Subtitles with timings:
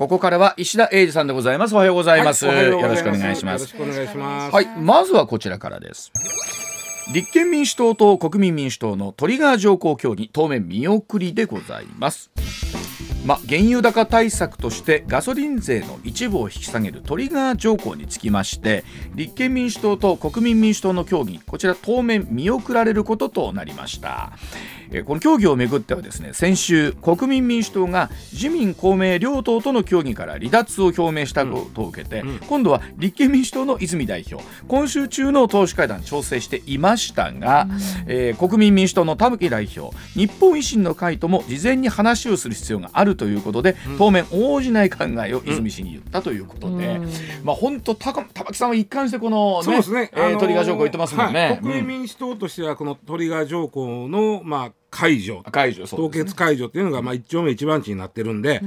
[0.00, 1.74] ここからは石田英二さんでございます。
[1.74, 3.70] おはようございます、はいよろしくお願いします。
[3.74, 4.54] よろしくお願いします。
[4.54, 6.10] はいまずはこちらからです。
[7.12, 12.30] 立憲民主党と国民民主党のトリガー条項協議当面見送りでございます。
[13.26, 18.82] まあ、原油高対策としてガソリン税の一部を引き下げるトリガー条項につきまして
[19.14, 24.32] 立憲民主党と国民民主党の協議こちら当面見送られることとなりました
[24.90, 37.66] えーこの協議をめぐってはですね先週国民民主党が自民公明両党との協議から離脱を表明したことを受けて、今度は立憲民主党の泉代表今週中の党首会談調整していましたが、
[38.06, 47.00] えー国民民主党の田吹代表日本維新の会とも事前に話をする必要があるということで、当面応じない考えを泉氏に言ったということで、
[47.44, 50.10] まあ本当たか玉木さんは一貫してこの、ねそうですね。
[50.14, 51.40] えートリガー条項言ってますもんね。
[51.40, 58.60] はい国民民主党としてはこのトリガー条項のまあ解除うん、解除そう凍結解除っていうのがまあ一丁目一番地になってるんで、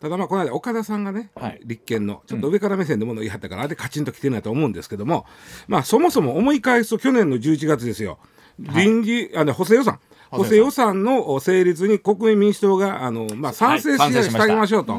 [0.00, 1.60] ただまあこの間岡田さんがね、はい。
[1.64, 5.26] 立憲のちょっと上から目線でもの言い張ったからあれカチンと来てないと思うんですけども
[5.66, 8.18] まあそもそも思い返すと去年の11月ですよ。
[8.58, 9.98] 臨時、あの補正予算。
[10.30, 11.04] 補正予算。
[11.04, 14.98] の成立に国民民主党があの、まあ、賛成し,、てあげましょうと、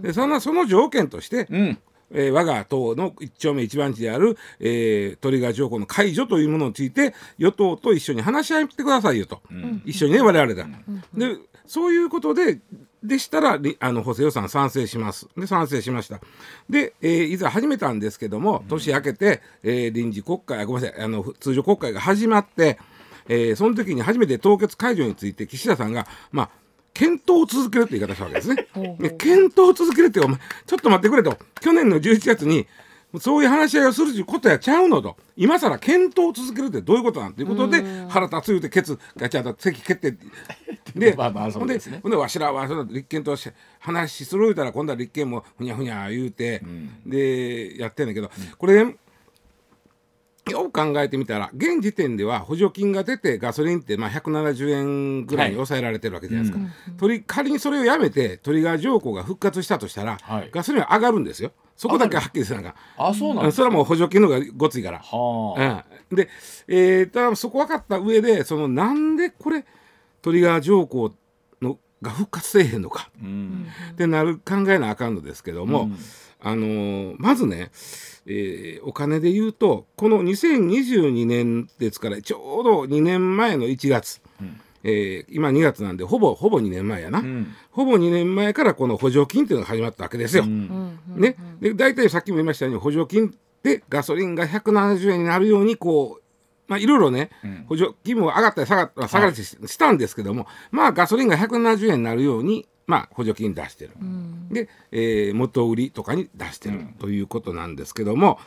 [0.00, 1.78] でそんなその条件として、うん
[2.12, 9.40] えー我が党の一丁目一番地である、えートリガー条項の解除というものについて与党と一緒に話し合ってくださいよと、
[9.84, 10.66] 一緒にね我々だ、
[11.14, 12.58] でそういうことで
[13.02, 15.28] でしたらりあの補正予算賛成します。
[15.36, 16.20] で賛成しました。
[16.70, 22.78] で、えーいざ始めたんですけども年明けて、えー臨時国会あごめんなさいあの通常国会が始まって、
[23.28, 26.50] えーその時に初めて凍結解除について岸田さんがまあ
[26.94, 28.66] 検討を続けるって言い方したわけですね。
[29.00, 31.38] で検討を続けるってお前ちょっと待ってくれと。
[31.60, 32.66] 去年の11月に
[33.20, 35.16] そういう話し合いをするということやちゃうのと。
[35.36, 40.16] 今更検討を続けるってどういうことなんていうことで腹立つ言うてケツガチャと席蹴って。
[40.94, 42.00] で まあまあそうんですね。
[42.02, 46.62] ほんでわしらはその立憲とし話する言うたら今度は立憲もふにゃふにゃ言うて、
[47.06, 48.30] でやってんだけど。
[48.58, 48.96] これね
[50.50, 56.64] よく考えてみたら現時点では補助金が出てガソリンってまあ170円ぐらいに抑えられてるわけじゃないですか、
[56.98, 60.50] 取り仮にそれをやめてトリガー条項が復活したとしたら、はい。
[60.50, 61.52] ガソリンは上がるんですよ。
[61.76, 62.74] そこだけはっきりせなあかん
[63.08, 64.98] あそうなんですそれはもう補助金の方がごついから。
[64.98, 66.28] はあ、うん、で、
[66.66, 69.64] えー、ただそこ分かった上でそのなんでこれ
[70.22, 71.12] トリガー条項
[71.60, 73.10] のが復活せえへんのか。
[73.22, 73.66] うん。
[73.92, 75.98] ってなる考えなあかんのですけども、うん
[76.44, 77.70] あのーまずね、
[78.26, 84.20] えーお金で言うとこの2022年ですからちょうど2年前の1月、
[84.84, 87.46] えー今2月なんでほぼほぼ2年前やな、ん。
[87.70, 90.42] ほぼ2年前からこの補助金っていうのが始まったわけですよ。
[90.44, 90.98] うん。
[91.16, 96.21] ね、で大体さっきも言いましたように補助金でガソリンが170円になるようにこう
[96.68, 97.30] まあいろいろね、
[97.68, 103.92] 補助金も上がったり下がったり下がったりし,、したんですけどもまあガソリンが170円になるようにまあ補助金出してる、
[104.50, 108.38] で、えー元売りとかに出してるということなんですけども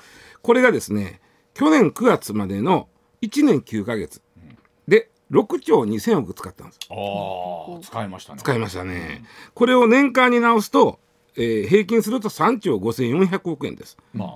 [0.41, 1.21] これがですね
[1.53, 2.89] 去年9月までの
[3.21, 4.21] 1年9ヶ月
[4.87, 6.79] で6兆2000億使ったんです。
[6.89, 8.39] ああ使いましたね。
[8.39, 10.99] 使いましたね、これを年間に直すと、
[11.35, 13.97] えー平均すると3兆5400億円です。
[14.13, 14.29] まあ。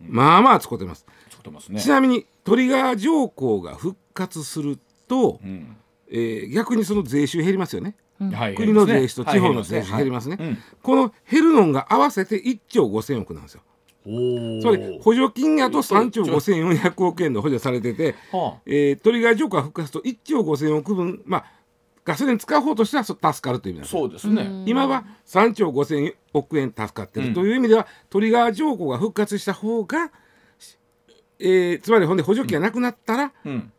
[0.00, 1.80] まあまあ使ってます、作ってますね。
[1.80, 4.78] ちなみにトリガー条項が復活する
[5.08, 5.76] と、うん。
[6.10, 7.96] えー逆にその税収減りますよね、
[8.32, 10.48] はい国の税収とはい地方の税収減りますね、はい。
[10.48, 10.58] うん。
[10.82, 13.62] この減るのが合わせて1兆5000億なんですよ。
[14.04, 21.44] つまり補助金やと3兆5400億円で補助されてて、はえートリガー条項が復活と1兆5000億分まあ
[22.04, 24.64] ガソリン使う方としてはそ助かるという意味なんですそうですね。
[24.66, 30.12] 今は3兆5000億円助かってるという意味では、トリガー条項が復活した方が、
[31.38, 33.72] えーつまりほんで補助金がなくなったら、うん。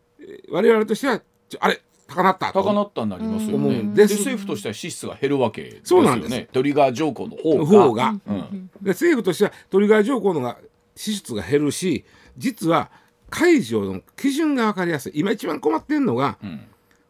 [0.49, 1.21] 我々としては
[1.59, 2.63] あれ高なったと。
[2.63, 3.81] 高なったになりますよね。
[3.93, 6.31] で政府としては支出が減るわけですよそうなんです。
[6.31, 7.66] ねトリガー条項の方が。
[7.66, 8.69] 方が、うん。
[8.81, 10.57] で政府としてはトリガー条項のが
[10.95, 12.05] 支出が減るし
[12.38, 12.91] 実は
[13.29, 15.13] 解除の基準が分かりやすい。
[15.16, 16.67] 今一番困ってんのが、ん。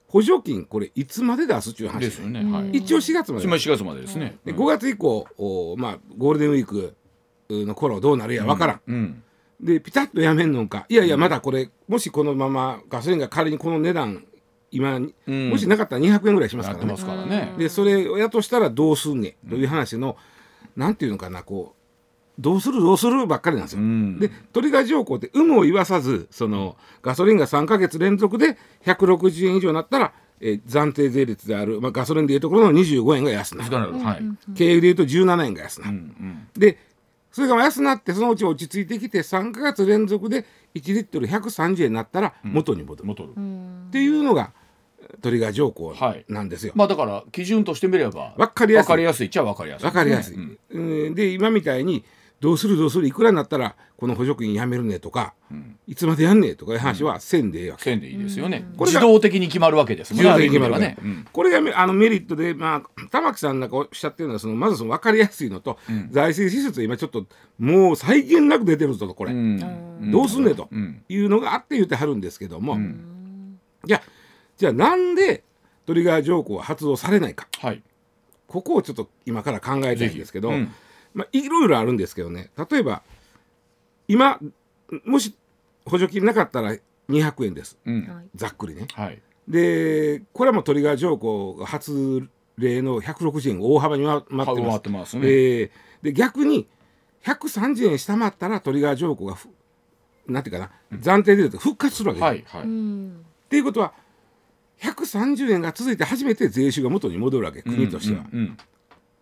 [0.07, 2.43] 補助金これいつまで出すっていう話ですよね。
[2.49, 2.77] はい。
[2.77, 3.45] 一応4月まで。
[3.45, 4.37] 今4月までですね。
[4.45, 6.95] で5月以降おまあゴールデンウィーク
[7.49, 9.23] の頃どうなるや分からん、うん
[9.65, 10.85] でピタッとやめんのか。
[10.89, 14.23] いやいやまだこれもしこのままガソリンが仮にこの値段
[14.71, 15.13] 今、ん。
[15.49, 16.95] もしなかったら200円ぐらいしますからね。
[16.95, 17.53] らね。
[17.57, 19.49] でそれをやとしたらどうすんねん？
[19.49, 20.17] という話の、
[20.75, 23.81] なんていうのかなこうどうするどうするばっかりなんですよ。
[23.81, 24.19] ん。
[24.19, 34.17] でトリガー条項って有無を言わさずそのガソリンが3か月連続で160円以上になったら、えー暫定税率である、まあ、ガソリンでいうところの25円が安なる、なるほどはい。
[34.57, 35.93] 軽油でいうと17円が安なる。
[35.93, 36.47] うんうん。
[36.59, 36.77] で
[37.35, 43.31] それが安なってそのうち落ち着いてきて3か月連続で1リットル130円になったら元に戻る、戻る。
[43.31, 43.33] っ
[43.91, 44.53] ていうのが
[45.21, 45.93] トリガー条項
[46.29, 46.71] なんですよ。
[46.77, 48.87] まあだから基準としてみればわかりやすい。
[48.87, 49.85] わかりやすいっちゃわかりやすい。
[49.85, 50.35] わかりやすい。
[50.37, 50.59] うん。
[50.69, 51.13] うん。
[51.13, 52.05] で今みたいに
[52.41, 55.33] どうするどうするいくらになったらこの補助金やめるねとか、
[55.87, 57.83] いつまでやんねとかいう話はせんでええわけ。
[57.83, 58.67] せんでいいですよね。
[58.77, 60.13] これが自動的に決まるわけです。
[60.13, 60.97] もん自動的に決まるね。
[60.99, 61.25] あ意味ではね。
[61.31, 65.79] これがめあのメリットで、まあ、玉木さんなんかおっしゃってるのはそのまずその分かりやすいのと、
[66.11, 67.25] 財政支出今ちょっと
[67.57, 69.99] もう際限なく出てるぞとこれ、うん。
[70.01, 70.11] うん。
[70.11, 71.01] どうすんねとうん。
[71.07, 72.77] いうのがあって言ってはるんですけども、
[73.85, 74.01] じゃあ
[74.57, 75.43] じゃあなんで
[75.85, 77.47] トリガー条項は発動されないか。
[77.61, 77.81] はい。
[78.47, 80.71] ここをちょっと今から考えたいんですけど、うん
[81.15, 83.01] まあ、いろいろあるんですけどね例えば
[84.07, 84.39] 今
[85.05, 85.35] もし
[85.85, 86.75] 補助金なかったら
[87.09, 88.87] 200円ですうんはいざっくりね。
[88.93, 89.21] はい。
[89.47, 92.27] でこれはもうトリガー条項が発
[92.57, 94.77] 令の160円大幅に上回ってます。
[94.77, 95.27] ってますね。
[95.27, 95.71] えー
[96.01, 96.67] で逆に
[97.23, 99.49] 130円下回ったらトリガー条項がふ
[100.27, 102.55] なんていうかな暫定で言うと復活するわけです。
[102.55, 102.69] はいはうい。
[102.69, 103.93] んっていうことは
[104.81, 108.25] 130円が続いて初めて税収が元に戻るわけ国としては。
[108.31, 108.57] うんうんうん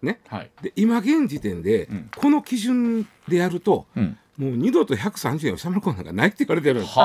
[0.04, 0.52] ね、はい。
[0.62, 7.04] で今現時点で、んこの基準でやると、うんもう二度と130円を下回ることなんかないって言われてるんですは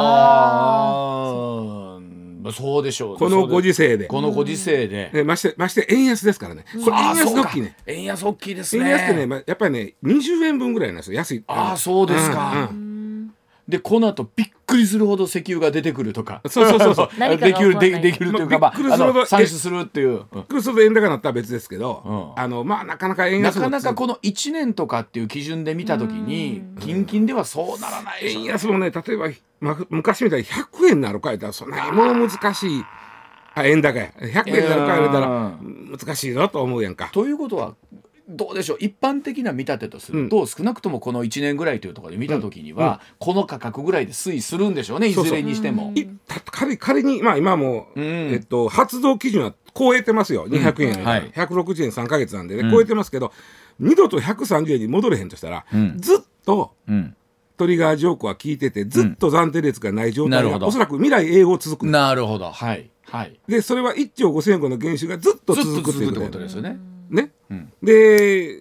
[2.47, 2.53] あ。
[2.53, 3.19] そうでしょう。
[3.19, 4.07] このご時世で。
[4.07, 5.11] このご時世で。
[5.13, 6.65] えましてまして円安ですからね。
[6.83, 7.77] これ円安の大きいね。
[7.87, 8.85] 円安大きいですね。
[8.85, 12.88] 円安ってね、まあ、やっぱりね20円分ぐらいなんですよ安いあーそうですかうんうんうん
[13.69, 16.41] でこの後びっくりするほど石油が出てくるとか。
[16.49, 17.09] そうそうそうそう。
[17.37, 20.09] できるでできるというか、ままあ、びっくりするほど出するっていう。
[20.09, 22.43] うんびっくりすると円高になったら別ですけど、うん。
[22.43, 28.21] あのまあなかなか円な安もかなかこの1年とかっていう基準で見たときに近々ではそうならない。
[28.23, 29.29] 円安もね例えば、
[29.61, 32.85] まあ、昔みたいに100円になるか言ったらそんなにもう難しい。
[33.55, 34.11] あ円高や。
[34.19, 37.11] 100円になるか言われたらう難しいぞと思うやんか。
[37.13, 37.75] ということは
[38.29, 38.77] どうでしょう？
[38.81, 45.93] 一般的な見立てとすると、少なくともこの1年ぐらいというところで見たときには、この価格ぐらいで推移するんでしょうねいずれにしても。
[46.51, 48.05] 仮仮にまあ今も、うん。
[48.05, 50.47] えっと、発動基準は超えてますよ。
[50.49, 51.31] 200円、はい。
[51.31, 52.71] 160円3か月なんでね、うん。
[52.71, 53.33] 超えてますけど
[53.79, 55.97] 二度と130円に戻れへんとしたら、うん。
[55.99, 57.15] ずっとうん。
[57.57, 60.67] トリガー条項は効いててずっと暫定列がない状態が、なるほど。
[60.67, 61.83] おそらく未来永劫続く。
[61.85, 62.51] んですなるほど。
[62.51, 62.91] はい。
[63.03, 63.41] はい。
[63.49, 66.79] でそれは1兆5000億の減収がずっと続くっていうことですよね。
[67.11, 67.73] ね、うん。
[67.83, 68.59] で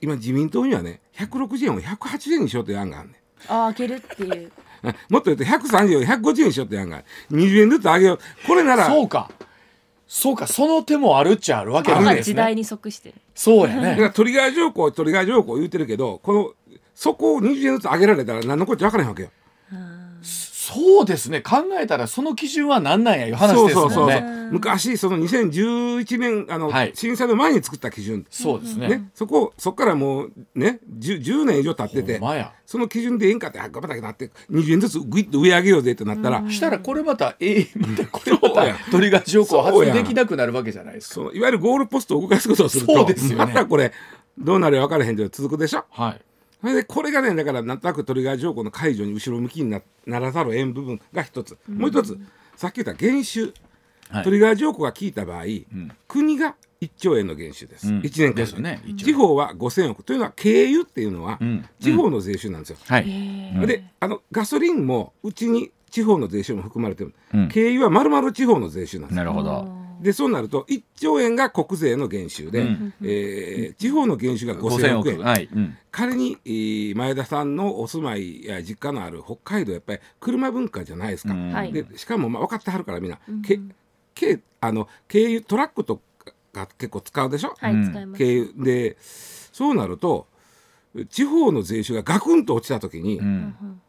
[0.00, 3.14] 今自民党にはね160円を180円にしようという案があるね
[3.48, 4.52] ああ開けるっていう。
[4.82, 8.18] あ もっと言うと130円を150円にしようという案がある20円ずつ上げよう。
[8.46, 8.86] これなら。
[8.86, 9.30] そうか。
[10.06, 12.12] そうかその手もあるっちゃあるわけなんですね。
[12.14, 13.14] まあ時代に即してる。
[13.34, 13.90] そうやね。
[13.94, 16.52] だからトリガー条項トリガー条項言うてるけどこの
[16.94, 19.30] そこを20円ずつ上げられたら何のこっちゃ分からへんわけよ。
[20.72, 21.40] そうですね。
[21.40, 23.72] 考えたらその基準は何なんやいう話ですもんね。
[23.72, 24.50] そうそうそうそう。
[24.52, 26.92] 昔その2011年あの、はい。
[26.94, 28.88] 震災の前に作った基準、そうですね。
[28.88, 29.10] ね。
[29.14, 32.20] そこそこからもうね 10, 10年以上経ってて
[32.66, 41.20] その基準でええんかってあ頑張ったけどなって20円ずつグイッと上上げようぜってなったら、したらこれまたええ またこれまたトリガー条項発そうや動できなくなるわけじゃないですか。
[41.20, 42.94] いわゆるゴールポストを動かすことをすると。
[42.94, 43.46] そうですよね。
[43.46, 43.92] またこれ
[44.38, 45.84] どうなるか分からへんけど続くでしょ。
[45.90, 46.20] はい。
[46.60, 52.18] それでこれがねだからなんとなくトリガー条項の解除に後ろ向きになならざるを得ん部分が一つ、もう一つ
[52.56, 53.54] さっき言った減収、
[54.10, 54.24] はい。
[54.24, 55.44] トリガー条項が効いた場合、
[56.08, 58.00] 国が1兆円の減収です、うん。
[58.00, 58.34] 1年間。
[58.34, 60.02] ですね地方は5000億。
[60.02, 61.64] というのは経由っていうのは、うん。
[61.80, 63.66] 地方の税収なんですよ、はい。
[63.66, 67.48] であのガソリンもうちに地方の税収も含まれてる、うん。
[67.48, 69.68] 経由はまるまる地方の税収なんですなるほど。
[70.00, 72.94] でそうなると1兆円が国税の減収で、うん。
[73.02, 75.08] えー地方の減収が5000 5000億。
[75.10, 75.22] 円億。
[75.22, 75.48] はい。
[75.52, 75.76] うん。
[75.90, 81.52] 仮に、えー前田さんのお住まいや実家のある北海道やっぱり車文化じゃないですか、うん。
[81.52, 81.72] はい。
[81.72, 83.60] でしかもまあ分かってはるからみんな、け
[84.14, 86.00] けあの経由トラックと
[86.52, 87.84] か結構使うでしょ、はいうん。
[87.90, 88.18] 使います。
[88.18, 88.54] 経由。
[88.56, 90.26] でそうなると
[91.08, 93.80] 地方の税収がガクンと落ちた時に、うん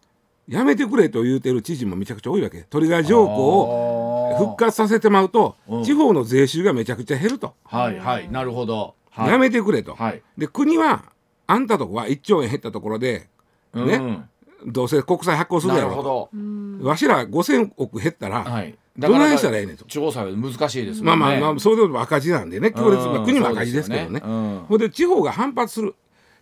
[0.52, 8.96] やめてくれと言うてる知事もめちゃくちゃ多いわけトリガー条項を復活させてまうとうん地方の税収がめちゃくちゃ減ると、はいはいなるほど。
[9.10, 10.22] はいやめてくれと、はい。
[10.38, 11.04] で国は
[11.48, 13.28] あんたとこは1兆円減ったところで
[13.74, 14.30] ねうん
[14.66, 16.30] どうせ国債発行するなやろとるほど。
[16.34, 18.78] うんわしら5000億減ったら、はい。
[18.98, 19.86] どないしたらええねんと。
[19.86, 21.38] 調査は難しいですまもんね。
[21.38, 24.20] あまあまあ、そういうことも赤字なんでね、強烈、国も赤字ですけどね。
[24.20, 25.96] ほんで、地方が反発する。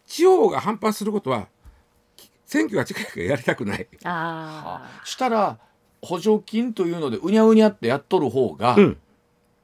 [0.06, 1.48] 地方が反発することは、
[2.50, 3.88] 選挙が近いからやりたくない。
[4.04, 5.60] ああしたら
[6.02, 8.98] 補助金というのでうにゃうにゃってやっとる方が、うん、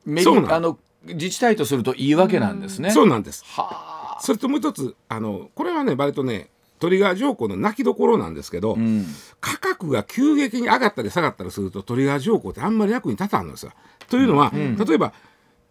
[0.06, 2.92] メリそうなのあの自治体とするといいわけなんですね。
[2.92, 3.44] そうなんです。
[3.46, 4.22] はあ。
[4.22, 6.50] それともう一つ、あの、これはね、割とね、
[6.80, 9.06] トリガー条項の泣きどころなんですけど、うん。
[9.40, 13.72] 価格が急激に上がったり下がったりするとトリガー条項ってあんまり役に立たんのですよ。
[14.10, 15.14] というのは、例えば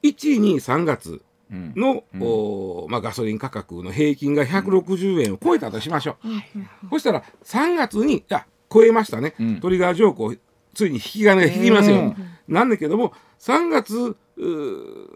[0.03, 1.73] 1、2、3月うん。
[1.77, 6.91] の、おーまあ、ガソリン価格の平均が160円を超えたとしましょう。
[6.91, 9.61] そしたら3月にいや超えましたね、うん。
[9.61, 10.35] トリガー条項
[10.75, 12.17] ついに引き金が引きますよ、うん。
[12.49, 14.17] なんだけども3月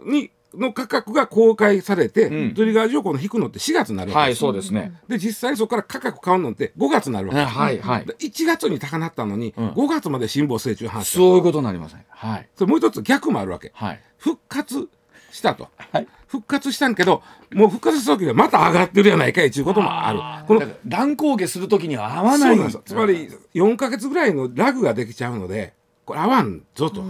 [0.07, 2.55] にの価格が公開されて、うん。
[2.55, 9.69] トリガー条項の引くのって4月になるわはいけです、そうですね、で実際にそこから価格変わるのって5月になるわけです、はいはいで1月に高なったのに、うん。
[9.71, 12.07] 5月まで辛抱せい中話そういうことになりますね。
[12.09, 12.49] はい。
[12.55, 13.73] それもう一つ逆もあるわけ。
[13.75, 14.01] はい。
[14.17, 14.89] 復活
[15.31, 15.69] したと。
[15.93, 16.07] はい。
[16.27, 20.47] 復活したんけどもう復活した時はまた上がってるやないかいっていうこともある。
[20.47, 22.83] この乱高下するときには合わなないんですよ。
[22.85, 27.03] つまり4か月ぐらいのラグができちゃうのでこれ合わんぞとい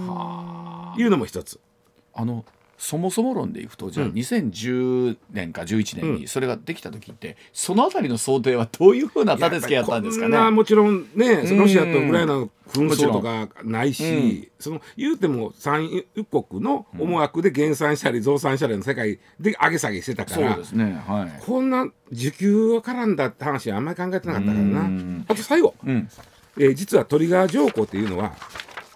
[1.05, 1.61] うのも一つ。
[2.15, 2.45] あの
[2.79, 4.13] そもそも論でいくとじゃあうん。
[4.13, 10.51] 2010年か11年にそれができた時って、そのあたりの想定はどういうふうな立て付けやったんですかこんなね。
[10.53, 11.59] もちろんねうん。
[11.59, 14.49] ロシアとウクライナの紛争とかないし、うん。
[14.61, 20.57] その言うても産油国の思惑で減産したり増産したりの世界で上げ下げしてたから。
[21.41, 25.25] こんな需給が絡んだって話はあんまり考えてなかったからうなん。
[25.27, 26.09] あと最後、うん。
[26.59, 28.33] えー実はトリガー条項っていうのは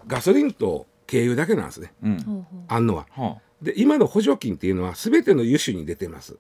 [0.07, 1.93] ガソリンと軽油だけなんですね。
[2.03, 2.47] うん。
[2.69, 3.07] あんのは。
[3.11, 6.33] はで今の補助金っていうのは全ての油種に出てます。
[6.33, 6.39] う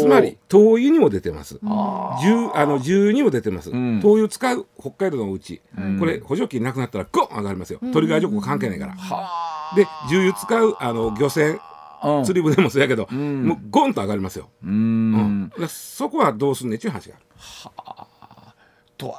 [0.00, 1.58] つまり灯油にも出てます。
[1.62, 4.00] あの重油にも出てます、うん。
[4.00, 5.98] 灯油使う北海道のうち、うん。
[5.98, 9.76] これ補助金なくなったらゴン上がりますよ、トリガー条項関係ないから、はあ。
[9.76, 11.60] で重油使うあの漁船
[12.04, 12.24] うん。
[12.24, 13.46] 釣り船もそうやけど、ん。
[13.46, 15.52] もうゴンと上がりますよ、ううん。
[15.68, 17.16] そこはどうすんねんっていう話が
[17.76, 18.02] あ。
[18.02, 18.04] る
[18.96, 19.18] とは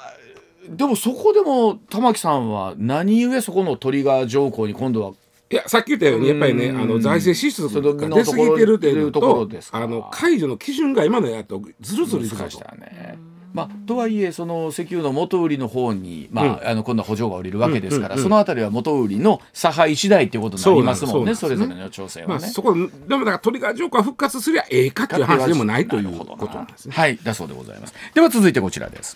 [0.70, 5.14] でもそこでも玉木さんは何故そこのトリガー条項に今度は
[5.52, 12.76] いやさっき言ったようにやっぱりねうんあの財政支出が出過ぎてるっていうのところとですかあの解除の基準が今のやとずるずるいくぞと。
[12.78, 13.18] ね。
[13.56, 22.50] まあ、とはいえその石油の元売りの方に、まあうんあの今度は補助が下りるわけですから、うんうんうんそのあたりは元売りの差配次第っていうことになりますもんねそそれぞれの調整まあ、はね。
[22.50, 26.94] そこでもだからトリガー条項が復活すりゃええかっていう話でもないということなんですね。
[26.94, 27.94] はい、だそうでございます。
[28.14, 29.16] では続いてこちらです。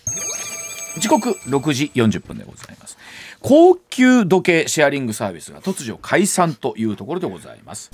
[1.00, 2.98] 時刻6時40分でございます。
[3.42, 7.90] 高級時計シェアリングサービスが突如解散というところでございます。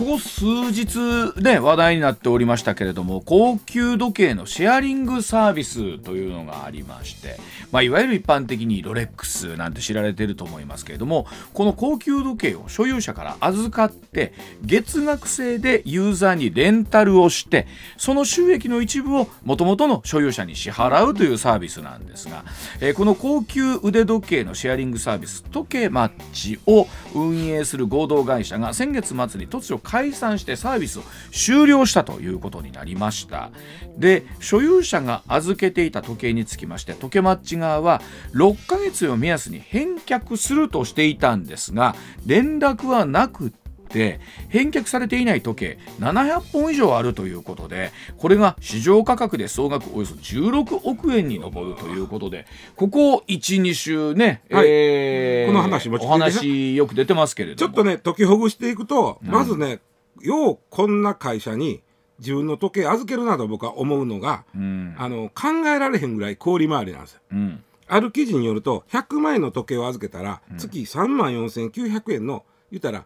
[0.00, 0.98] ここ数日
[1.42, 7.36] ね話題になっておりましたけれども高級時計のシェアリングサービスというのがありまして、
[7.70, 17.66] まあ、いわゆる一般的にロレックスなんて知られていると思いますけれどもこの高級時計を所有者から預かって月額制でユーザーにレンタルをして
[17.98, 22.44] その収益の一部を元々の所有者に支払うというサービスなんですが、
[22.80, 31.02] えーこの高級腕時計のシェアリングサービス時計マッチを運営する合同会社が先月末に突如解散してサービスを
[31.32, 33.50] 終了したということになりました。
[33.96, 38.00] で所有者が預けていた時計につきまして時計マッチ側は
[38.34, 41.94] 6ヶ月を目安に返却するとしていたんですが
[42.26, 43.52] 連絡はなく
[43.90, 54.66] って返却されていない時計700本以上あるということでこれが市場価格で総額およそ16億円に上るということでここ12週ね、はい。
[54.68, 57.68] えーこの話もお話よく出てますけれども。
[57.68, 59.30] ちょっとね解きほぐしていくと、うん。
[59.30, 59.80] まずね
[60.20, 61.82] ようこんな会社に
[62.18, 64.94] 自分の時計預けるなと僕は思うのが、うん。
[64.98, 67.20] あの考えられへんぐらい氷回りなんですよ。
[67.32, 67.64] うん。
[67.88, 73.04] ある記事によると100万円の時計を預けたら、月3万4900円の言ったら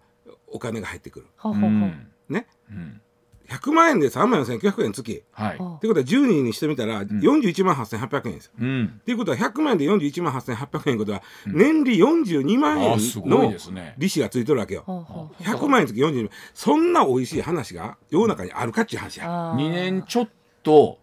[0.54, 1.26] お金が入ってくる。
[1.26, 1.62] うほうほう。
[1.62, 2.46] ほうね？
[2.70, 3.00] うん。
[3.48, 5.22] 100万円で3万4900円月。
[5.32, 5.58] はい。
[5.58, 8.52] ほってことは10人にしてみたら41万8800円ですよ。
[8.58, 8.98] うん。
[9.00, 12.96] っていうことは100万円で41万8800円ことは年利42万円
[13.26, 13.94] のですね。
[13.98, 14.84] 利子がついてるわけよ。
[14.86, 15.42] ほうほうほう。
[15.42, 16.30] 100万円の時42万。
[16.54, 19.26] そんな美味しい話が世の中にあるかっていう話や。
[19.26, 19.58] あー。
[19.58, 20.28] 2年ちょっ
[20.62, 20.98] と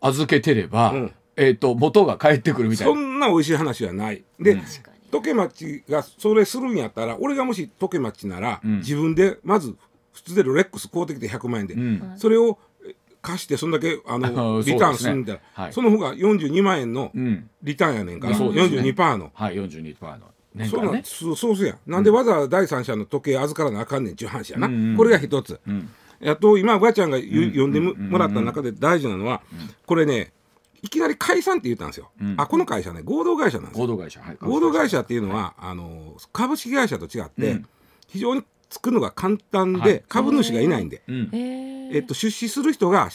[0.00, 1.12] 預けてれば、うん。
[1.36, 4.24] えっ、と元が返ってくるみたいそなんな美味しい話はない。
[4.40, 4.60] で、
[5.14, 8.78] 時計マッチがそれするんやったら俺がもし時計マッチなら、うん。
[8.78, 9.76] 自分でまず
[10.12, 12.14] 普通でロレックス買うてきて100万円で、うん。
[12.16, 15.34] それをえ貸してそんだけあの リターンするんだ。
[15.34, 15.72] らはい。
[15.72, 17.48] その方が42万円のうん。
[17.62, 18.80] リターンやねんから、そうですね。
[18.80, 19.30] 42パーの。
[19.32, 20.18] はい42%の
[20.56, 21.78] 年そうなん間ねそうそうせや。
[21.86, 25.88] なんでわざわざ第三者の時計預からなあかんねんっていう話やな、うんうんこれが一つ、うん。
[26.20, 29.42] やっと今ばあちゃんがん読んでももらった中で大事なのは、
[29.86, 30.32] これね
[30.84, 32.34] いきなり解散って言ったんですよ、うん。
[32.36, 33.86] あこの会社ね合同会社なんですよ。
[33.86, 34.20] 合同会社。
[34.20, 34.36] はい。
[34.38, 37.68] 合同会社っていうのは、あの株式会社と違って、うん。
[38.06, 40.04] 非常に作るのが簡単で、はい。
[40.08, 41.30] 株主がいないんで、うん。
[41.32, 41.96] えー。
[41.96, 43.08] えっと、出資する人が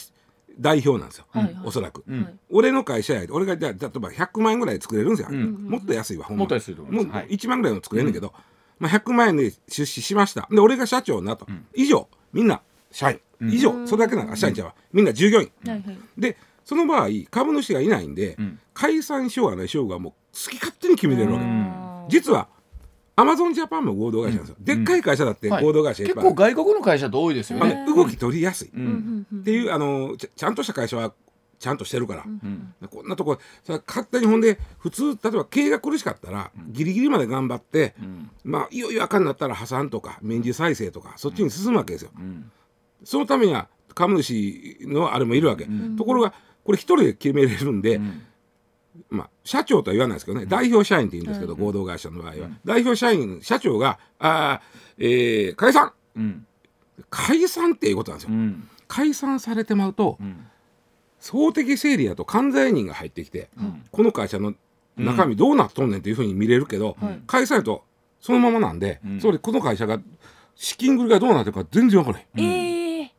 [0.58, 1.56] 代表なんですよ、はいはい。
[1.64, 2.24] おそらく、うん。
[2.24, 2.34] はい。
[2.50, 5.68] 俺の会社や俺がじゃあ例えば100万円ぐらいで作れるんですよ、うん。
[5.68, 7.28] もっと安いわほんまもっと安いと思いもうますはい。
[7.28, 8.32] 1万ぐらいの作れんねんけど、
[8.80, 10.48] まあ、100万円で出資しました。
[10.50, 11.66] で俺が社長になと、ん。
[11.74, 13.52] 以上みんな社員、うん。
[13.52, 15.50] 以上それだけなんか社員ちゃうわみんな従業員。
[15.64, 15.98] はいはい。
[16.18, 18.58] でその場合株主がいないんで、うん。
[18.74, 22.04] 解散しようがないしようがもう好き勝手に決めれるわけ、ん。
[22.08, 22.48] 実は
[23.16, 27.74] アマゾンジャパンも合同会社なんですよ、でっかい会社だってはい合同会社いっ結ぱいある、構外国の会社って多いですよね。
[27.74, 31.12] ね動き取りやすい、っていうあのちゃんとした会社は
[31.58, 32.74] ちゃんとしてるから、うん。
[32.88, 38.30] こんなとこさ勝手にほんで普通例えば経営が苦しかったら、ギリギリまで頑張って、うん。
[38.44, 42.12] まあいよいよあかんなったら破産とか民事再生とかそっちに進むわけですよ。
[42.16, 42.50] うん。
[43.04, 45.96] そのためには株主のあれもいるわけ、ん。
[45.96, 46.32] ところが
[46.70, 48.22] これ一人で決めれるんで、うん。
[49.08, 55.92] まあ、社長とは言わないですけどね、代表社員って言うんですけど、合同会社の場合は、代表社員社長が「あーえー解散。
[56.16, 56.46] うん。
[57.08, 58.34] 解散」っていうことなんですよ。
[58.34, 58.68] うん。
[58.86, 60.46] 解散されてまうとうん。
[61.32, 63.82] 法的整理やと関西人が入ってきて、ん。
[63.90, 64.54] この会社の
[64.96, 67.20] 中身どうなっとんねんっていうふうに見れるけど、はい。
[67.26, 67.84] 解散やと
[68.20, 69.20] そのままなんで、うん。
[69.20, 70.00] それこの会社が
[70.54, 72.40] 資金繰りがどうなってるか全然わからへん。
[72.40, 73.12] ええ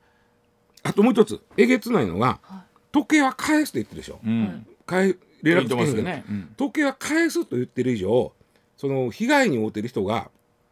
[0.84, 4.20] あともう一つえげつないのが、は時計は返すと言ってるでしょ。
[4.26, 4.66] うん。
[4.86, 6.24] 返連絡つけへん言ってますけどよね。
[6.30, 6.54] うん。
[6.58, 8.34] 時計は返すと言ってる以上
[8.78, 10.30] その被害に遭ってる人が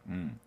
[0.08, 0.38] うん。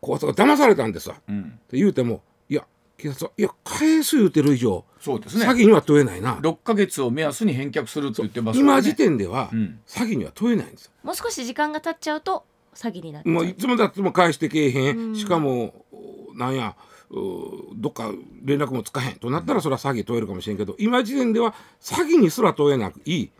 [0.00, 1.14] こう騙されたんですわ。
[1.14, 2.66] ってうん言うてもいや
[2.98, 5.46] 警察はいや返す言うてる以上、そうですね。
[5.46, 6.36] 詐欺には問えないな。
[6.36, 9.80] 6ヶ月を目安に返却するって言ってますからね今時点では、うん。
[9.86, 10.92] 詐欺には問えないんですよ。
[11.02, 12.44] もう少し時間が経っちゃうと
[12.74, 13.32] 詐欺になっちゃう。
[13.32, 15.16] もういつもだっても返してけえへん、うん。
[15.16, 18.10] しかもおなんやうどっか
[18.42, 23.30] 連絡もつかへんとなったらそれは詐欺問えるかもしれんけど今時点では詐欺にすら問えなくいい。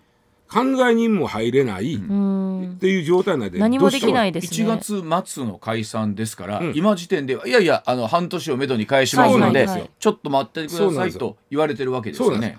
[0.52, 2.76] 犯罪人も入れないっうん。
[2.78, 4.68] ていう状態内で何もできないいですね。
[4.68, 6.72] 1月末の解散ですから、うん。
[6.76, 9.66] 今時点ではいやいやあの半年をめどに返しますので、
[9.98, 12.58] ちょっと待ってくださいと言われてるわけですよね。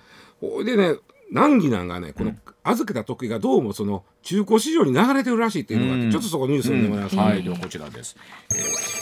[0.65, 0.75] で。
[0.75, 0.95] ね
[1.31, 6.11] 難儀なんがねこの預けた時がどうもその中古市場に流れてるらしいっていうのがあって、うん。
[6.11, 8.15] ちょっとそこニュース読んでもらいます、はい、ではこちらです。
[8.51, 8.55] え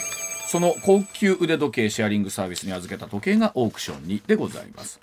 [0.08, 0.11] ー
[0.52, 5.00] その高級腕時計シェアリングサービスに預けた時計がオークションにでございます。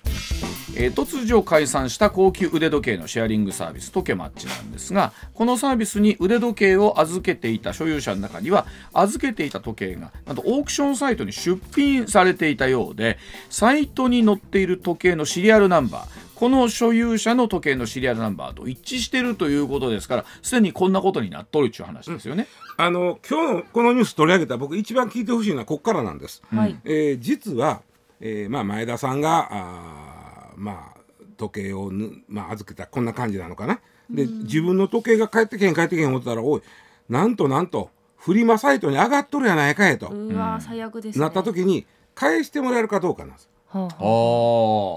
[0.77, 22.47] えー突如解散した高級腕時計のシェアリングサービストケマッチなんですがこのサービスに腕時計を預けていた所有者の中には預けていた時計がなんとオークションサイトに出品されていたようでサイトに載っている時計のシリアルナンバーこの所有者の時計のシリアルナンバーと一致しているということですからすでにこんなことになっとるっていう話ですよね。
[22.77, 26.79] あの今日のこのニュース取り上げた僕一番聞いてほしいのはここからなんです、はい。
[26.85, 27.83] えー実は、
[28.21, 31.01] えーまあ、前田さんがあーまあ
[31.37, 33.81] 時計をぬ、まあ、預けたこんな感じなのかな。
[34.09, 36.63] で自分の時計が帰ってけん帰ってけん思ったらおい
[37.09, 41.21] なんとなんとフリマサイトに上がっとるやないかいと、うわー最悪ですね。
[41.21, 41.85] なった時に
[42.15, 43.83] 返してもらえるかどうかなんですはあ。
[43.83, 43.89] は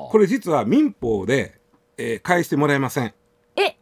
[0.07, 0.11] あ。
[0.11, 1.59] これ実は民法で、
[1.97, 3.13] えー返してもらえません。
[3.55, 3.77] え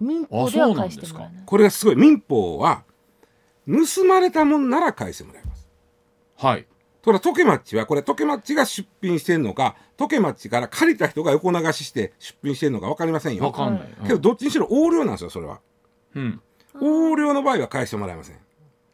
[0.00, 1.42] 民法では返してもらえない。
[1.44, 1.96] これがすごい。
[1.96, 2.84] 民法は
[3.66, 5.68] 盗まれたもんなら返してもらいます。
[6.36, 6.62] はい。
[7.02, 13.44] ところがトケマッチはこれトケマッチが出品してんのかトケマッチから借りた人が横流しして出品してんのか分かりませんよ。
[13.44, 13.88] わかんない。
[14.04, 15.60] けどどっちにしろ横領なんですよそれは。
[16.14, 16.40] うん。
[16.74, 18.36] 横領の場合は返してもらえません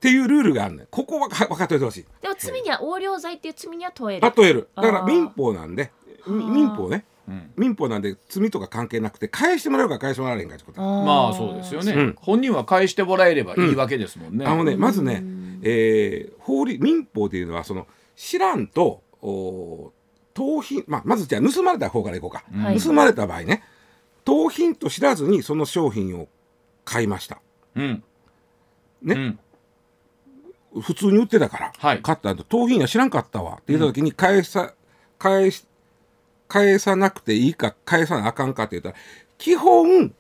[0.01, 2.07] っていうルールがあるねここはか分かっておいてほしい。
[2.23, 4.33] でも罪には横領罪っていう罪には問える。
[4.35, 4.69] 例える。
[4.75, 5.93] だから民法なんで
[6.27, 7.05] み民法ね。
[7.29, 7.51] うん。
[7.55, 12.17] 民法なんで罪とか関係なくて返してもらえるか返してもらえへんかってことまあそうですよね、うん。
[12.19, 14.47] 本人は返してもらえればいいわけですもんね。
[14.47, 15.23] あのねまずね、
[15.63, 17.87] えー法律民法っていうのはその
[18.17, 19.93] 知らんとお
[20.33, 22.81] 盗品、まあ、まずじゃあ盗まれた方からいこうか、はい。
[22.81, 23.63] 盗まれた場合ね
[24.25, 26.29] 盗品と知らずにその商品を
[26.87, 27.43] 買いました。
[27.77, 28.03] うん。
[29.03, 29.15] ね。
[29.15, 29.39] うん
[30.81, 32.03] 普通に売ってたから、はい。
[32.03, 33.55] 買った後盗品や知らんかったわ。
[33.55, 34.75] って言った時に返さ、
[35.19, 35.67] 返し
[36.49, 38.97] 返さなくていいか返さなあかんかって言ったら
[39.39, 40.13] 基本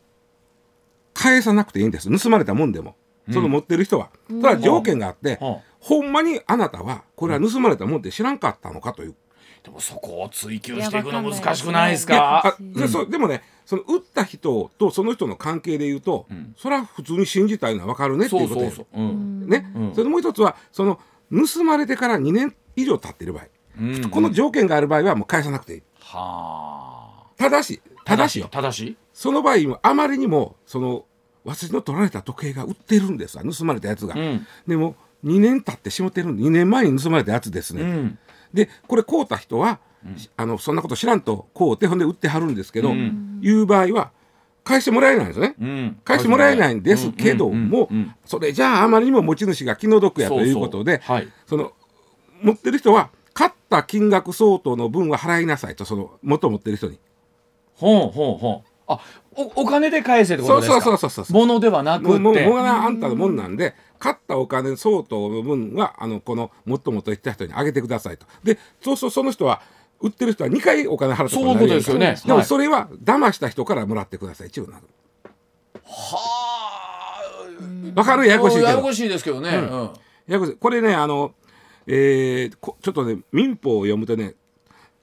[1.12, 2.22] 返さなくていいんです。
[2.22, 2.94] 盗まれたもんでも。
[3.30, 4.10] その持ってる人は、
[4.42, 9.14] ただ条件があって、はあほんまにあなたはこれは盗まれたもんって知らんかったのかという。
[9.62, 12.56] でもそこを追求していくの難しくないですか？
[12.60, 19.00] でそうでもねその売った人とその人の関係で言うと、んそれは普通に信じたいのは分かるねってそいううことやそうそう。
[19.00, 19.48] うん。
[19.48, 20.98] ね、うんそれでもう一つはその
[21.30, 23.44] 盗まれてから2年以上経っている場合、
[23.80, 27.30] うんこの条件がある場合はもう返さなくていいはあ。
[27.36, 28.96] ただしただしよただし。
[29.12, 31.04] その場合もあまりにもその
[31.44, 34.46] 私の取られた時計が売ってるんですわ盗まれたやつが、うん。
[34.66, 38.18] でも2年経ってしもってるんで2年前に盗まれたやつですね、うん。
[38.52, 39.78] でこれ買うた人は、
[40.36, 44.10] あのそんなこと知らんと買うてほんで売ってはるんですけど、うんいう場合は
[44.62, 45.54] 返してもらえないんですね。
[45.60, 46.00] うん。
[46.04, 51.28] 返してもらえないんですけどもうんうんうんそれじゃああまりにも持ち主が気の毒やということではい。
[51.46, 51.72] その
[52.42, 56.98] 持ってる人は買った金額相当の分は払いなさいとその元持ってる人に
[57.76, 58.68] ほうほうほう。
[58.86, 59.00] あ、
[59.34, 60.80] おお金で返せってことですか？
[60.80, 62.18] そうそうそうそうそう物ではなくて。
[62.18, 68.26] もうがあんたのもんなんで買ったお金相当の分はあのこのもっともっと言った人にあげてくださいと。
[68.42, 69.62] でそうそうその人は
[70.00, 72.16] 売ってる人は2回お金払ってそういうことですよね。
[72.24, 72.38] ではい。
[72.40, 74.84] もそれは騙した人からもらってください一応なる。
[75.84, 77.20] は
[77.94, 78.00] あ。
[78.00, 78.26] わかる？
[78.26, 78.66] ややこしいけど。
[78.68, 79.50] ややこしいですけどね。
[79.50, 79.70] うんうん。
[79.84, 79.90] や
[80.28, 80.56] やこしい。
[80.56, 81.34] これねあの、
[81.86, 84.34] えーこちょっとね民法を読むとね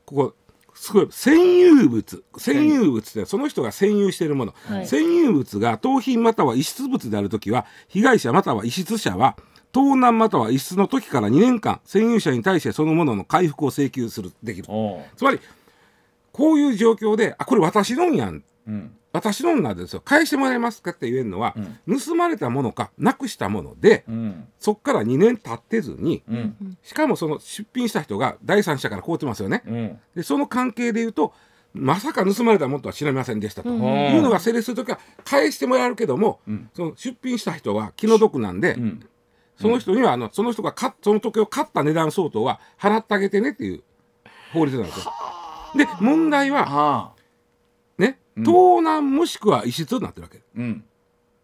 [0.05, 0.35] ここ
[0.77, 2.23] すごい占有物。
[2.33, 4.85] 占有物ってその人が占有しているもの、はい。
[4.85, 9.35] 占有物が盗品または遺失物であるときは被害者または遺失者は
[9.71, 14.31] 盗難または遺失の時から2年間占有者に対してそのものの回復を請求する。
[14.43, 14.67] できる。
[15.15, 15.39] つまり
[16.31, 18.43] こういう状況であこれ私のんやん。
[18.67, 20.01] うん私のんなんですよ。
[20.03, 21.55] 返してもらえますかって言えるのは、
[22.05, 24.47] 盗まれたものかなくしたものでうん。
[24.59, 26.77] そっから2年経ってずにうん。
[26.83, 29.63] しかもその出品した人が第三者から買うてますよね。
[29.65, 29.99] うん。
[30.15, 31.33] でその関係で言うと
[31.73, 33.81] まさか盗まれたものとは知りませんでしたと、うん。
[33.83, 36.69] いうのが成立するときは返してもらえるけども、ん。
[36.73, 39.07] その出品した人は気の毒なんで、うん。
[39.59, 43.83] その人にはあのその人が買っその時計を買った値段相当は払ってあげてねっていう
[44.53, 45.11] 法律なんですよ。
[45.75, 47.13] で問題は
[48.43, 50.41] 盗難もしくは遺失になってるわけ。
[50.55, 50.83] うん。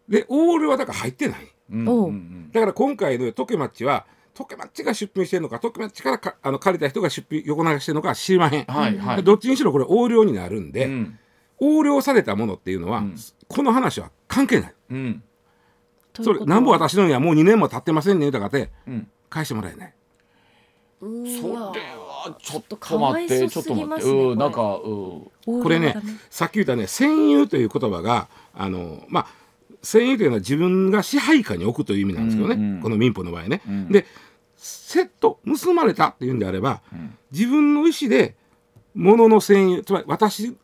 [0.08, 1.48] でオールはだから入ってない。
[1.72, 1.78] う
[2.12, 2.52] ん。
[2.52, 9.24] だから今回のトケマッチはトケマッチが出品してるのかトケマッチからかあの借りた人が出品横流してるのかは知りまへん、はいはい。
[9.24, 11.20] どっちにしろこれ横領になるんで、うん。
[11.62, 13.16] 横領されたものっていうのは、うん。
[13.48, 14.74] この話は関係ない。
[14.92, 15.24] うん。
[16.22, 19.08] それなんぼ私のにはもう2年も経ってませんね言うたかてうん。
[19.30, 19.94] 返してもらえない。
[21.02, 21.08] そ
[21.42, 21.74] それは
[22.40, 23.50] ちょっとか待って。
[23.50, 24.12] ちょっと待って。
[24.12, 25.96] うんなんかここれね
[26.30, 29.28] さっき言ったね占有という言葉があのまあ
[29.84, 33.90] 占有というのは自分が支配下に置くという意味なんですけどね、うんうんこの民法の場合ね、うん。
[33.90, 34.06] で
[34.56, 37.18] セット盗まれたっていうんであれば、ん。
[37.32, 38.36] 自分の意思で
[38.94, 40.56] 物の占有つまり私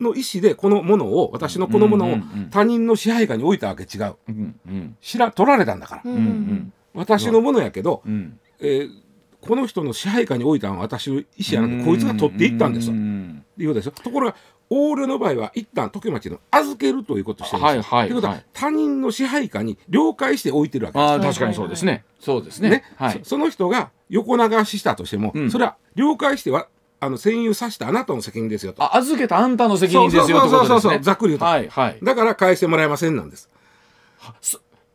[0.00, 2.16] の意思でこのものを私のこのものを
[2.50, 4.16] 他人の支配下に置いたわけ違う。
[4.28, 4.96] うんうん。
[5.00, 6.24] 知ら取られたんだから、うんううん。
[6.24, 8.38] ん私のものやけど、うん。
[8.60, 9.01] えー
[9.42, 12.94] この人の支配下に置いたのは私の意思じゃなくてこいつが取っていったんですよ。
[12.94, 13.92] っうんていうことですよ。
[14.02, 14.36] ところが
[14.70, 17.82] 横領の場合は一旦時町の預けるということをしてるんですよ。
[17.82, 18.08] はいはい。
[18.08, 21.12] ということは、はい他人の支配下に了解して置いてるわけです。
[21.12, 22.04] あ確かにそうですね。
[22.20, 22.70] そうですね。
[22.70, 22.84] ね。
[22.96, 23.20] はい。
[23.24, 25.50] そその人が横流ししたとしても、うん。
[25.50, 26.68] それは了解しては
[27.00, 28.82] あの占有させたあなたの責任ですよと。
[28.84, 31.44] あ預けたあんたの責任ですよとそうそうそうそうざっくり言うと。
[31.44, 31.98] はいはい。
[32.00, 33.50] だから返してもらえませんなんです。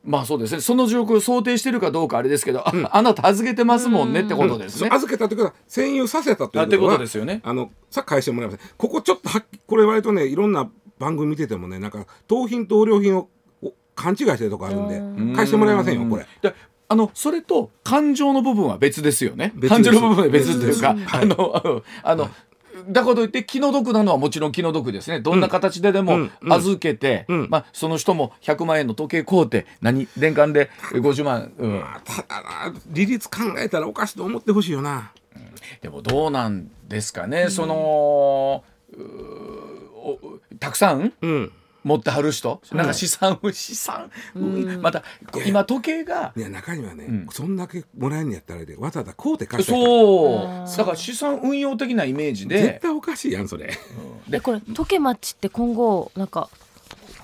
[0.03, 0.61] まあそうですね。
[0.61, 4.89] その状況を想定してるかどうかあれですけど、ああなた預けてますもんねってことですね。
[4.89, 7.41] そう預けたということは占有させたというあってことはことですよね。
[7.43, 8.69] あのさあ返してもらえません。
[8.77, 13.29] ここちょっとはこれ割とねいろんな番組見ててもねなんか盗品と横領品を
[13.61, 15.33] お勘違いしてるとこあるんでうん。
[15.33, 16.25] 返してもらえませんよこれ。
[16.41, 16.55] で
[16.89, 19.53] あのそれと感情の部分は別ですよね。
[19.67, 21.15] 感情の部分は別というか、別です。
[21.17, 22.29] あの、あの、
[22.89, 25.19] だからといって気の毒なのはもちろん気の毒ですね。
[25.19, 31.79] どんな形ででもうんうん預けて、うんまあその人も100万円の時計買うて、何年間で50万、うん。
[31.79, 35.11] まあただな利率考えたらおかしいと思ってほしいよな。
[35.81, 37.49] でもどうなんですかね。
[37.49, 38.63] その
[40.59, 41.51] たくさんうん。
[41.87, 44.81] 持ってはる人、なんか資産を資産、うん。
[44.81, 47.27] またこ今時計がいや中にはね、うん。
[47.31, 50.77] そんだけもらえんのやったらでわざわざこうて貸した人そう。
[50.77, 53.73] だから資産運用的なイメージ絶で対おかしいやんそれ。
[54.27, 56.49] でこれトケマッチって今後なんか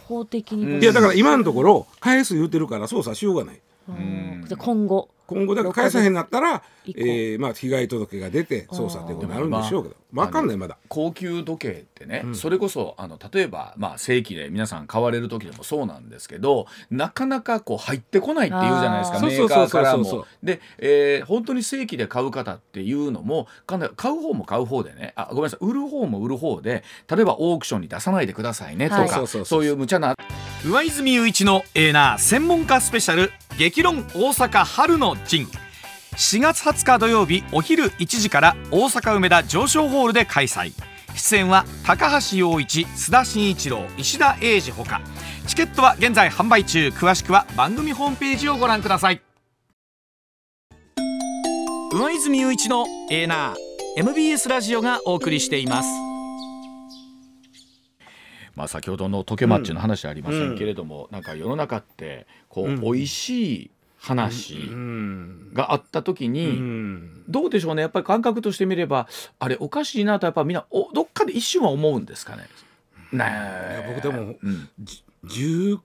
[0.05, 0.79] 法的にう。
[0.79, 3.59] んいやだから今のところ返す言うてるから操作しようがない。
[3.87, 4.43] うん。
[4.47, 5.09] じゃあ今後。
[5.25, 10.77] 今後だから返さへんなったら、えーまあ被害届が出て捜査っていうことになるんでしょうけど、わかんないまだ。
[10.89, 20.25] 高級時計ってね、それこそあの例えば、まあ、正規で皆さん買われる時でもそうなんですけどなかなかこう入ってこないっていうじゃないですかメーカーからそうそうそうそうも。
[20.43, 29.09] で、えー本当に正規で買う方っていうのもかなり買う方も買う方でねあごめんなさい売る方も売る方で例えばオークションに出さないでくださいねとか、はい。
[29.09, 29.45] そうそうそう。
[29.45, 30.15] そういう無茶な。
[30.65, 35.47] 上泉雄一のエーナー専門家スペシャル激論大阪春の陣。
[36.15, 40.73] 4月20日土曜日お昼1時から大阪梅田上昇ホールで開催。
[41.15, 45.01] 出演は高橋洋一須田慎一郎石田英二ほか。
[45.45, 46.87] チケットは現在販売中。
[46.87, 49.21] 詳しくは番組ホームページをご覧ください。
[51.91, 53.55] 上泉雄一のエーナー
[53.97, 56.12] MBS ラジオがお送りしています。
[58.55, 62.81] まあ、先ほどの時計マッチの話ありませんけれども、なんか世の中ってこう、うん。
[62.81, 65.53] 美味しい話うん。
[65.53, 67.23] があった時に、うん。
[67.27, 67.81] どうでしょうね。
[67.81, 69.07] やっぱり感覚としてみれば
[69.39, 72.43] あれおかしいなとやっぱみんなおどっかで一瞬は思うんですかね。
[73.11, 74.69] ね僕でもうん。
[75.25, 75.79] 10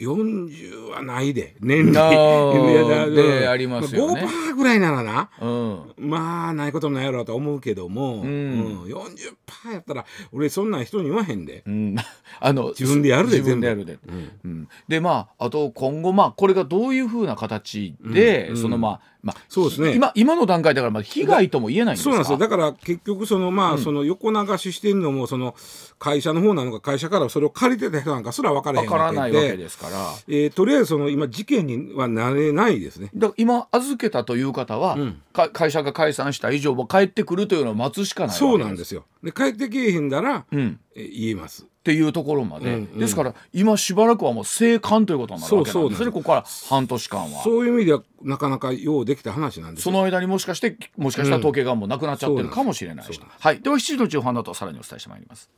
[0.00, 4.22] 40はないで年あ齢ーいやだでありますよね。
[4.22, 5.30] まあ5%ぐらいならな。
[5.40, 5.94] うん。
[5.98, 8.22] まあないこともないやろうと思うけども、ん。
[8.22, 8.82] うん。
[8.84, 11.62] 40%やったら俺そんなん人に言わへんで。
[11.66, 11.96] うん、
[12.40, 18.56] あの自分でやるで自分でやるで、うんうん、でまああと今後まあこれがどういうふうな形で、うん。
[18.56, 19.94] そのまあまあ、そうですね。
[19.94, 22.10] 今今の段階だからまあ被害とも言えないんですか？
[22.10, 22.38] そうなんですよ。
[22.38, 25.54] だから結局そのまあ、その横流ししてるのもその
[25.98, 29.96] 会社の方なのか会社からそれを借りてた人なんかすら分からへんわからないわけでですから。
[30.28, 33.10] えーとりあえずその今事件にはなれないですね。
[33.14, 35.20] だから今預けたという方は、ん。
[35.32, 39.04] か会社が解散した以上は帰ってくるというのを待つしかないわけそうなんですよ。
[39.22, 40.80] で帰ってけえへんだら、うん。
[40.96, 41.66] えー言えます。
[41.80, 42.98] っていうところまで、うんうん。
[42.98, 46.10] ですから今しばらくはもう生還ということになるわけなんですね。
[46.10, 47.38] ここから半年間は。
[47.38, 49.92] そそういう意味ではなかなかようできた話なんですよ。
[49.92, 53.60] の間にもしかしてもしかしたら統計がもうなくなっちゃってるかもしれないし、そうなんはい。
[53.60, 55.50] では7時の中半だとさらにお伝えしてまいります。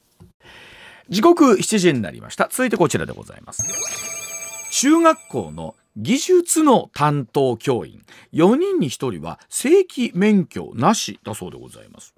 [1.08, 2.48] 時刻7時になりました。
[2.50, 3.64] 続いてこちらでございます。
[4.70, 8.02] 中学校の技術の担当教員。
[8.32, 12.14] 4人に1人は正規免許なしだそうでございます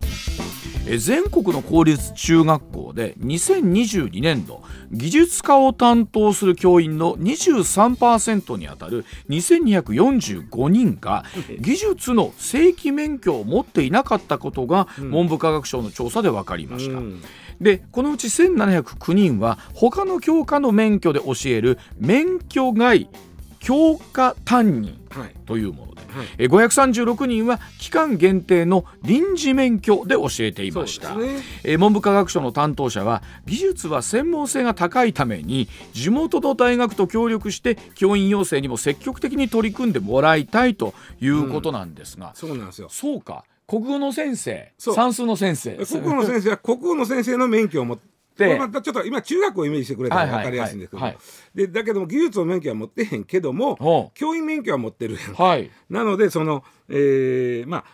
[0.87, 11.25] え全国の公立中学校で2022年度技術科を担当する教員の23%にあたる2245人が
[11.59, 16.99] 技術の正規免許を持っていなかったことが文部科学省の調査で分かりました。
[16.99, 17.23] うん。
[17.61, 23.09] でこのうち1709人は他の教科の免許で教える免許外
[23.59, 25.35] 教科担任はい。
[25.47, 25.84] というもの。
[25.84, 25.84] で、
[26.15, 26.27] はい。
[26.39, 31.41] え536人は期間限定の臨時免許で教えていました、ね。
[31.65, 42.89] えー文部科学省の担当者は技術は専門性が高いために地元の大学と協力して教員養成にも積極的に取り組んでもらいたいということなんですが、そうなんですよ。
[42.91, 43.45] そうか。
[43.67, 44.73] 国語の先生。
[44.79, 45.77] 算数の先生。
[45.87, 48.14] 国語の先生は国語の先生の免許を持って。
[48.37, 51.15] これまたちょっと今中学をイメージしてくれたら分かりやすいんですけど、はい。
[51.15, 51.21] はい
[51.55, 55.31] でだけども技術の免許は持ってへんけどもほ教員免許は持ってるやん。
[55.31, 55.71] うはい。
[55.89, 57.85] なのでその、えーまあ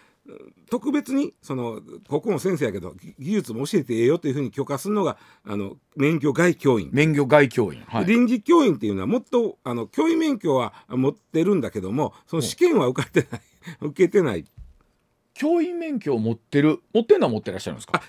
[0.71, 7.83] 特別にその国語の先生やけどぎ技術も教えてええよというふうに許可するのがあの免許外教員、免許外教員。
[7.89, 8.07] はい。
[8.07, 13.41] 臨時教員っていうのはもっとあの教員免許は持ってるんだけどもその試験は受かってない。
[13.81, 14.45] 受けてない。
[15.35, 18.01] 教員免許を持ってる持ってんのは持ってらっしゃるんですか？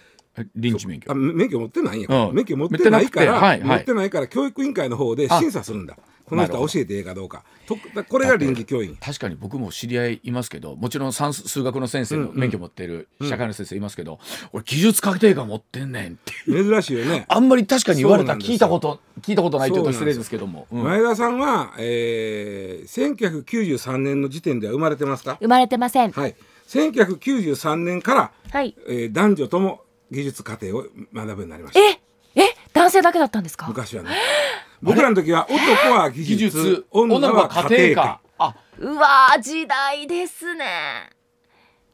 [0.55, 1.11] 臨時免許。
[1.11, 2.35] あ免許持ってないんや、うん。
[2.35, 3.67] 免許持ってないから持ってなくてはいはい。
[3.67, 5.97] 持ってないから教育委員会の方で審査するんだ。
[6.25, 7.43] この人は教えてええかどうか。
[7.67, 8.95] とだこれが臨時教員。
[8.95, 12.39] 確かに僕も知り合いいますけどもちろん算数数学の先生のうんうん。
[12.39, 14.19] 免許持ってる社会の先生いますけど、
[14.53, 17.25] 俺技術確定が持ってんねんって珍しいよね。
[17.27, 20.83] あんまり確かに言われた聞いたこと聞いたことないって言うと失礼ですけども、うん。
[20.83, 25.35] 前田さんは、えー、1993年の時点では生まれてますか？
[25.41, 26.11] 生まれてません。
[26.13, 26.35] はい。
[26.69, 28.75] 1993年から、はい。
[28.87, 31.79] えー男女とも技術課程を学ぶようになりました。
[31.79, 31.99] え
[32.35, 33.67] え男性だけだったんですか？
[33.67, 34.09] 昔はね。
[34.81, 35.61] 僕らの時は男
[35.93, 38.19] は技技術術女は女の子は家庭科。
[38.39, 38.55] あ。
[38.79, 41.09] うわー時代ですね。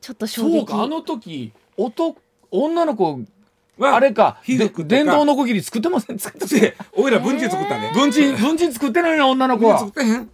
[0.01, 0.57] ちょっと衝撃。
[0.57, 2.15] そうかあの時男
[2.51, 3.19] 女の子
[3.77, 7.91] はあれか電動のこぎり作ってません作ってで俺ら文鎮作ったね。
[7.93, 10.25] 文鎮文鎮作ってないな女の子文は鎮作ってへん。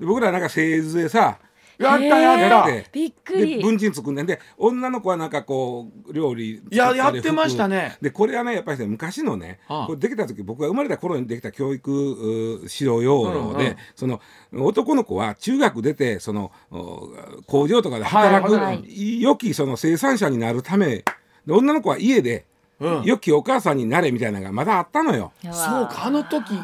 [0.00, 1.38] で僕らなんか製図でさ
[1.78, 2.70] やったやった。
[2.70, 4.26] でびっくでり文鎮作んねん。
[4.26, 7.92] で女の子はなんかこう料理いや作ったりやってましたね。
[7.96, 9.86] 服でこれはねやっぱりね昔のね、はあ。
[9.86, 12.14] これできた時僕が生まれた頃にできた教育う
[12.54, 14.20] 指導要領で、うんうんその
[14.52, 17.10] 男の子は中学出てそのお
[17.46, 21.04] 工場とかで働く、はい良きその生産者になるため
[21.46, 22.46] で女の子は家で、
[22.80, 23.02] うん。
[23.04, 25.32] 良きお母さんになれみたいなのがまだあったのよ。
[25.42, 26.54] そうかあの時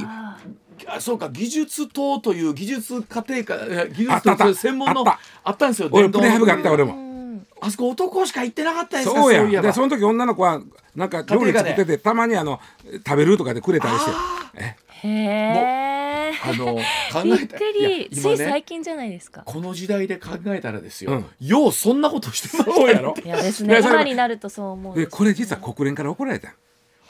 [0.89, 5.21] あそうか技術棟という技術家庭科え技術とあったあったいう専門のあった。
[5.45, 7.05] あったんですよ俺電動プレハブがあった俺も。
[7.61, 9.49] あそこ男しか行ってなかったですかそうや。
[9.49, 9.63] いえば。
[9.63, 10.61] でその時女の子は
[10.95, 12.61] なんか料理作っててたまにあの
[13.07, 14.13] 食べるとかでくれたりして。
[14.57, 14.77] え？
[15.07, 16.77] へえあの
[17.13, 19.43] 考びっえたくいやりつい最近じゃないですか。
[19.45, 21.27] この時代で考えたらですよ、うん。
[21.41, 23.15] ようそんなことしてましたそうやろ。
[23.23, 23.81] いやですね。
[23.81, 26.55] 今になるとそう思うでこれ実は国連から怒られた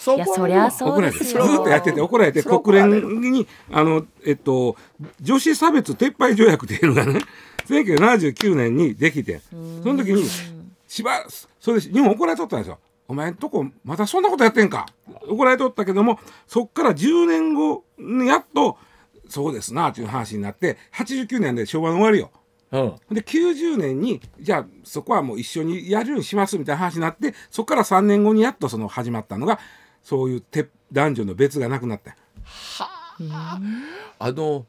[0.05, 4.77] そいやそりゃそう怒られてずっとやってて怒られて国連にあのえっと
[5.21, 7.21] 女子差別撤廃条約っていうのがね
[7.67, 9.41] 1979年にできて
[9.83, 10.25] その時に
[10.87, 11.25] しば
[11.59, 12.79] それで日本怒られとったんですよ。
[13.09, 14.87] お前んとこまたそんなことやってんか。
[15.29, 18.77] 怒られとったけどもそっから10年後にやっと
[19.29, 22.31] そうですなっていう話になって89年で昭和の終わりよ。
[22.73, 22.79] う
[23.13, 23.15] ん。
[23.15, 29.59] で90年にじゃあそこはもう一緒にやるようにしますみたいな話になってそこから3年後にやっとその始まったのが
[30.05, 32.17] そういうて男女の別がなくなった。
[34.19, 34.67] あの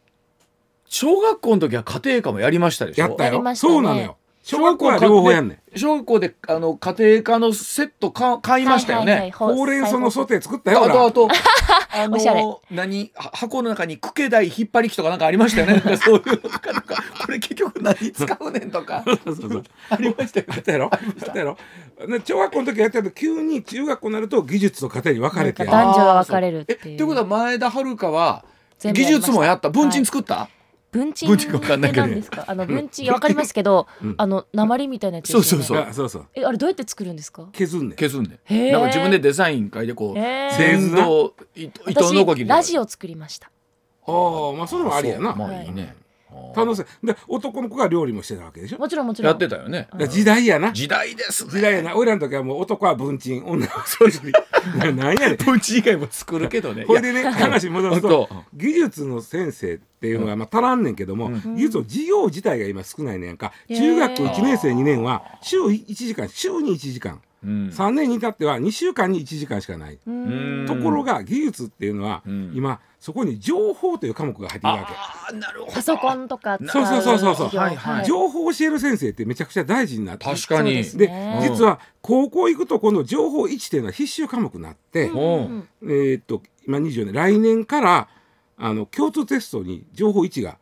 [0.87, 3.07] 小学校の時は家庭科もやりましたでしょ？
[3.07, 3.73] やったよ、やりましたね。
[3.73, 5.79] そうなのよ小学校は両方やんねん。
[5.79, 11.27] 小学校であの家庭科のセットか買いましたよね、はいはいはいほうれん草のソテー作ったよあとあと
[11.91, 15.73] あおしゃれの何は箱の中にクケ台引っ張り機とかなんかありましたよね。
[15.73, 16.95] なんかそういうのとかなんか。
[17.25, 19.03] これ結局何使うねんとか。
[19.25, 20.53] そうそうありましたよね。
[20.57, 20.89] あったやろ？
[20.93, 21.57] あったやろ？
[22.07, 26.79] で小学校の時やったけど急に中学校になると技術と家庭に分かれて男女が分かれるっていう。
[26.93, 28.43] えということは前田遥は
[28.83, 29.69] 技術もやった？
[29.71, 30.49] 文鎮作った、
[30.95, 31.75] 文鎮文鎮か？
[31.75, 34.15] んなですかあの文鎮わかりますけど、うん。
[34.17, 35.65] あの鉛みたいなやつですよね。
[35.65, 36.27] そうそうあそうそう。
[36.33, 37.49] えあれどうやって作るんですか？
[37.51, 37.97] 削んねん。
[37.97, 38.23] 消すん。
[38.23, 38.71] でへー。
[38.71, 40.57] なんか自分でデザイン書いてこうへー。
[40.57, 43.51] 電動糸糸のこぎラジオ作りました。
[44.07, 45.31] ああまあそれもありやな。
[45.31, 45.37] そう。
[45.39, 45.95] まあいいね
[46.55, 47.05] 楽しい。
[47.05, 48.79] で男の子が料理もしてたわけでしょ？
[48.79, 49.31] もちろんもちろん。
[49.31, 49.87] やってたよね。
[49.91, 50.71] だから時代やな。
[50.71, 51.95] 時代です時代やな。
[51.95, 54.31] 俺らの時はもう男は文鎮女は 掃除
[54.77, 55.37] ななんやねん。
[55.37, 56.85] 文鎮以外も作るけどね。
[56.85, 63.51] これでね話戻すと本技術の先生っていうのがまあ足らんねんけども、技術の授業自体が今少ないねんか。
[63.69, 67.21] 中学校1年生2年は週1時間週に1時間。
[67.43, 67.67] うん。
[67.69, 70.65] 3年に至っては2週間に1時間しかない、うん。
[70.67, 72.51] ところが技術っていうのは、ん。
[72.55, 74.93] 今そこに情報という科目が入っているわけ。
[74.95, 75.71] あーなるほど。
[75.73, 77.59] パソコンとか使そうそうそうそうそう。
[77.59, 78.05] はいはい。
[78.05, 80.25] 情報を教える先生ってめちゃくちゃ大事になって。
[80.25, 80.83] 確かに。
[80.83, 81.11] で
[81.43, 88.07] 実は高校行くと今度情報1っていうのは必修科目になって、うんえーっと今24年来年から
[88.57, 90.57] あの共通テストに情報1が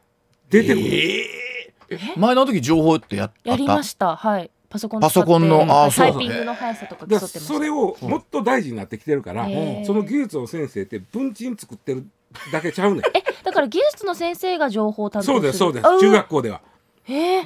[0.49, 2.19] 出てくる、えー。
[2.19, 3.51] 前の時情報ってやった？
[3.51, 4.17] やりました。
[4.17, 4.51] はい。
[4.69, 7.39] パソコンパソコンのあーそうタイピングの速さとか競だってました。
[7.41, 9.45] それをもっと大事になってきてるから、
[9.85, 12.07] その技術の先生って文鎮作ってる
[12.51, 13.03] だけちゃうねん。
[13.13, 15.35] えだから技術の先生が情報を担当する。
[15.37, 15.99] そうですそうです。
[15.99, 16.61] 中学校では。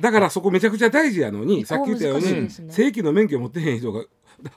[0.02, 2.50] だからそこめちゃくちゃ大事やのにさっき言ったようにね。
[2.50, 4.06] 正規の免許持ってへん人が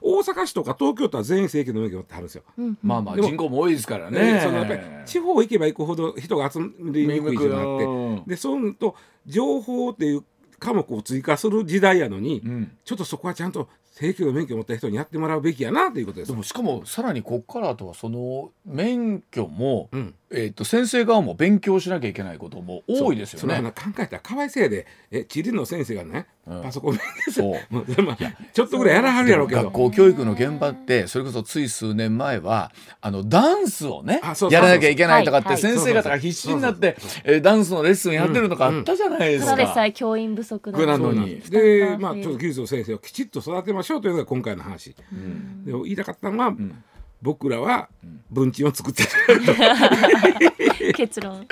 [0.03, 2.43] 大阪市とか東京都は全員正規の免許持ってはるんですよ。
[2.59, 4.35] うんまあまあでも人口も多いですからね。
[4.35, 8.95] ねそのやっぱり地方行けば行くほど人が集まりにくい人があってでそういうのと
[9.27, 10.25] 情報っていう
[10.59, 12.73] 科目を追加する時代やのに、うん。
[12.85, 16.33] ちょっとそこはちゃんと正規の免許を持った人にやってもらうべきやなということです。
[16.33, 16.37] で。
[16.37, 23.63] もしかもさらにこっからあとはその免許も、うんえー、と先生側も勉強しなきゃいけないことも多いですよそのね。
[23.63, 24.87] 話考えたらかわいそうやで。
[25.11, 26.63] え地理の先生がね、うん。
[26.63, 26.99] パソコン
[27.33, 27.57] そう。
[28.53, 29.65] ちょっとぐらいやらはるやろうけど。
[29.65, 39.51] 学校教育の現場ってそれこそつい数年前はあのダンスをねあそうそうそうやらなきゃいけないとかって先生方が必死になってえーダンスのレッスンやってるのがあったじゃないですか。
[39.51, 44.95] ただでさえ教員不足なののにでまあちょっと技術の先生をきちっと育てましょうというのが今回の話。
[45.13, 45.65] うん。
[45.65, 46.85] で言いたかったのは、ん
[47.23, 47.89] 僕らは
[48.31, 49.09] 文鎮を作ってる。
[50.95, 51.47] 結論。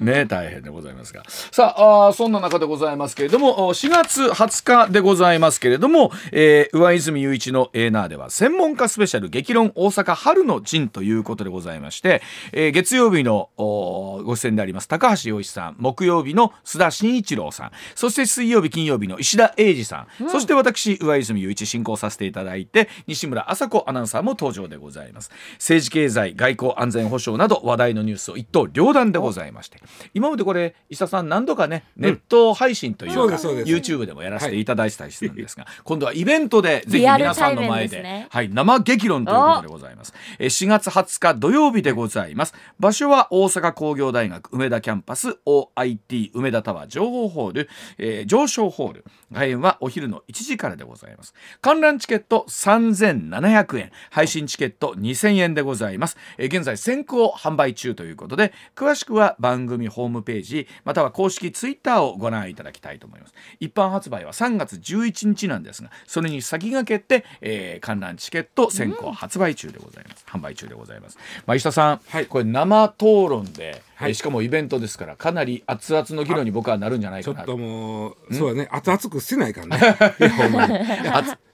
[0.00, 1.22] ね大変でございますが。
[1.28, 29.78] さああーそんな中でございますけれどもお4月20日でございますけれども、えー上泉雄一のエーナーでは専門家スペシャル激論大阪春の陣ということでございまして、えー月曜日のおご出演であります高橋洋一さん木曜日の須田慎一郎さんそして水曜日金曜日の石田英二さん、そして私上泉雄一進行させていただいて西村麻子アナウンサーも登場でございます政治経済外交安全保障など話題のニュースを一刀両断でございまして
[30.14, 40.12] 今までこれ石田さん何度かねネット配信というか、そうですそうです YouTube でもやらせていただいてたりするんですが、今度はイベントで ぜひ皆さんの前でねはい、生激論ということでございます。
[40.38, 42.54] えー4月20日土曜日でございます。
[42.80, 47.68] 場所は大阪工業大学梅田キャンパス OIT 梅田タワー情報ホール、
[47.98, 49.04] えー上昇ホール。
[49.32, 51.34] 開演はお昼の1時からでございます。
[51.60, 56.16] 観覧チケット3700円、配信チケット2000円でございます。
[56.36, 63.34] えー現在先行販売中ということで、詳しくは番組ホームページ、または公式ツイッターをご覧いただきたいと思います。
[63.60, 70.24] 一般発売は3月11日なんですが、それに先駆けて、えー観覧チケット先行発売中でございます。
[70.28, 71.18] 販売中でございます。
[71.46, 74.10] まあ、石田さん、はいこれ生討論で、はい。
[74.10, 77.36] えーしかもイベントですから、かなり熱々の議論に僕はなるんじゃないかな。
[77.36, 78.68] ちょっともうそうだね。
[78.70, 79.96] 熱々くしてないからね。
[80.20, 80.78] いやほんまに。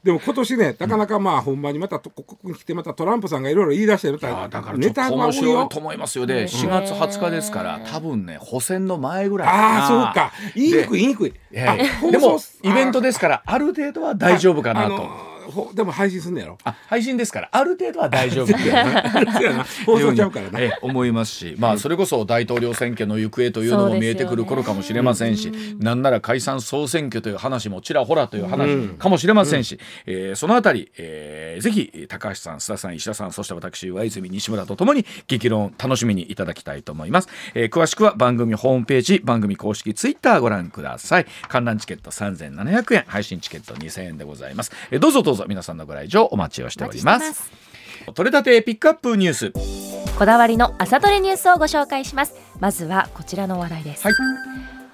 [0.04, 6.26] でも今年ねなかなかまあほんまにまたとここに来てまたトランプさんがいろいろ言い出してまただからネタが多いよ面白いと思いますよ。
[6.26, 9.48] で、4月20日ですから多分ね補選の前ぐらい。
[9.48, 10.32] ああそうか。
[10.54, 11.32] 言いにくい言いにくい。
[11.50, 15.33] でもイベントでですからある程度は大丈夫かなと。
[15.44, 16.58] ほでも配信すんのやろ？
[16.64, 17.48] あ配信ですから。
[17.52, 18.52] ある程度は大丈夫。
[19.86, 20.60] 放送ちゃうからな。
[20.60, 41.26] ええ思いますし、まあ、それこそ大統領選挙の行方というのも見えてくる頃かもしれませんし、なんなら解散総選挙という話もちらほらという話かもしれませんし、えーそのあたり、えーぜひ高橋さん須田さん石田さんそして私上泉西村とともに激論楽しみにいただきたいと思います、えー詳しくは番組ホームページ番組公式ツイッターご覧ください。
[41.48, 47.50] 観覧チケット3700円配信チケット2000円でございます、えーどうぞどうぞ皆さんのご来場お待ちをしております。
[48.14, 49.52] 取れたてピックアップニュース。
[50.18, 52.34] こだわりの朝トレニュースをご紹介します。
[52.60, 54.14] まずはこちらの話題です、はい。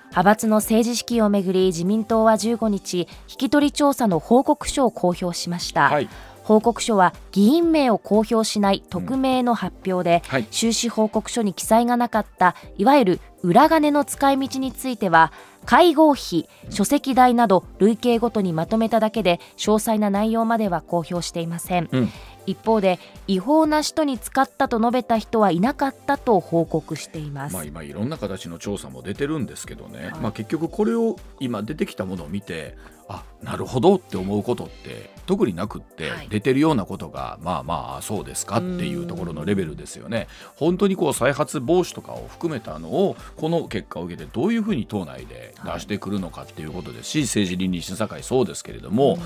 [0.04, 6.08] 派閥の政治資金をめぐり自民党は15日聞き取り調査の報告書を公表しました、はい。
[6.42, 10.46] 報告書は議員名を公表しない匿名の発表で、はい。
[10.50, 15.32] 収支報告書に記載がなかったいわゆる裏金の使い道については
[15.64, 22.12] 会合費書籍代など累計ごとにまとめただけで詳細な内容までは公表していません、うん。
[22.46, 30.20] 一方で違法な使途に使ったと述べた人はいなかったと報告しています、まあ、今いろんな形の調査も出てるんですけどね、はい。
[30.20, 32.76] まあ、結局これを今出てきたものを見て
[33.08, 40.26] あなるほどって思うことって特になくってはい出てるようなことが、まあまあそうですかっていうところのレベルですよね。
[40.56, 49.18] 本当にこう再発防止とかを含めたのをこの結果を受けてどういうふうに党内で出してくるのかっていうことですし、政治倫理審査会そうですけれども、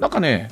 [0.00, 0.50] なんかね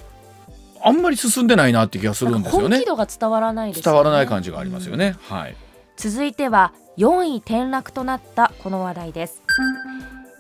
[0.81, 2.87] あんまり進んでないなって気がするんですよね本気。
[2.87, 5.17] 度が伝わらないでね伝わらない感じがありますよね。
[5.23, 5.57] はい。
[5.97, 9.43] 続いては4位転落となったこの話題です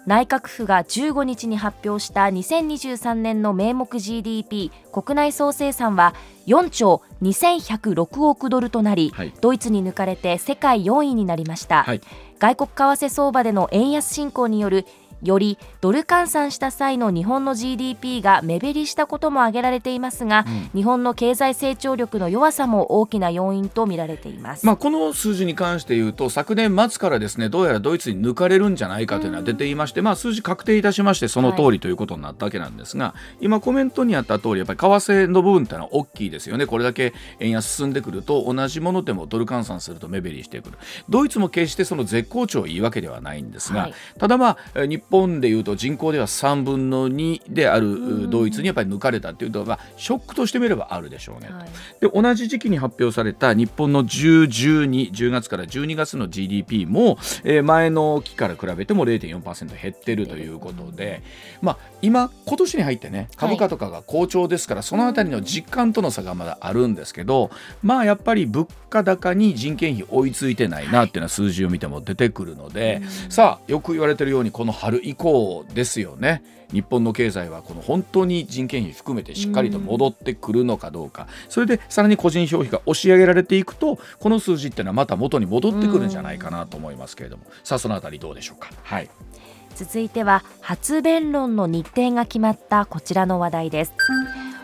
[0.07, 6.14] 内閣府が15日に発表した2023年の名目 GDP 国内総生産は
[6.46, 9.32] 4兆2106億ドルとなり、はい。
[9.40, 12.01] ドイツに抜かれて世界4位になりました、はい。
[12.38, 14.86] 外国為替相場での円安進行による
[15.23, 20.45] よりドル換算した際の日本の GDP が目減りしたことも挙げられていますが、
[20.75, 24.66] 日本の経済成長力の弱さも大きな要因と見られています。
[24.66, 36.66] まあ、この数字に関して言うと昨年末からですねどうやらドイツに抜かれるんじゃないかというのは出ていまして、まあ、数字確定いたしましてその通りということになったわけなんですが、今コメントにあった通りやっぱり為替の部分ってのは大きいですよね。
[36.66, 40.79] これだけ円安進んでくると同じものでもドル換算すると目減りしてくる。
[41.09, 43.95] ドイツも決してその絶好調をいいわけではないんですが、はい。
[44.18, 51.48] ただまあえー日本でいうと人口では3分の2であるドイツにやっぱり抜かれたっていうと、まあ、ショックとしてみればあるでしょうね。
[51.50, 51.68] はい。
[52.00, 61.22] で同じ時期に発表された日本の10、12、10月から12月の GDP も、えー前の期から比べても0.4%減ってるということで、
[61.62, 67.50] まあ、今、今年に入ってね株価とかが好調ですから、そのあたりの実感との差がまだあるんですけど、
[67.82, 76.42] まあ、やっぱり物価高に人件費追いついてないなっていうのは数字を見ても出てくるので、さあよく言われてるようにこの春以降ですよね。
[76.72, 88.70] 日本の経済はこの本当に人件費含めてしっかりと戻ってくるのかどうか、それでさらに個人消費が押し上げられていくとこの数字っていうのはまた元に戻ってくるんじゃないかなと思いますけれども、さあそのあたりどうでしょうか？
[88.84, 89.11] はい
[89.74, 93.92] 続いては発弁論の日程が決まったこちらの話題です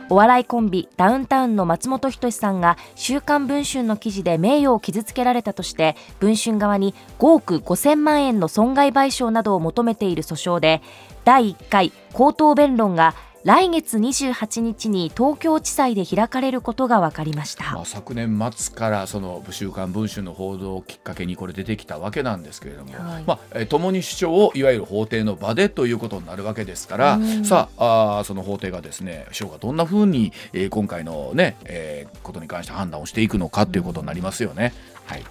[0.08, 10.80] お笑いコンビダウンタウンの松本人志さんが週刊文春の記事で名誉を傷つけられたとして文春側に5億5000万円の損害賠償などを求めている訴訟で
[11.24, 13.14] 第1回口頭弁論が
[13.46, 23.24] 来月28日に東京地裁で開かれることが分かりました、まあ、昨年末からその「週刊文春」の報道をきっかけにこれ出てきたわけなんですけれども、はい。
[23.24, 34.74] まあえー共に主張をいわゆる法廷の場でということになるわけですから、さああーその法廷がですね司法がどんなふうに、えー今回のね、えーことに関して判断をしていくのかということになりますよね。
[35.04, 35.22] はい。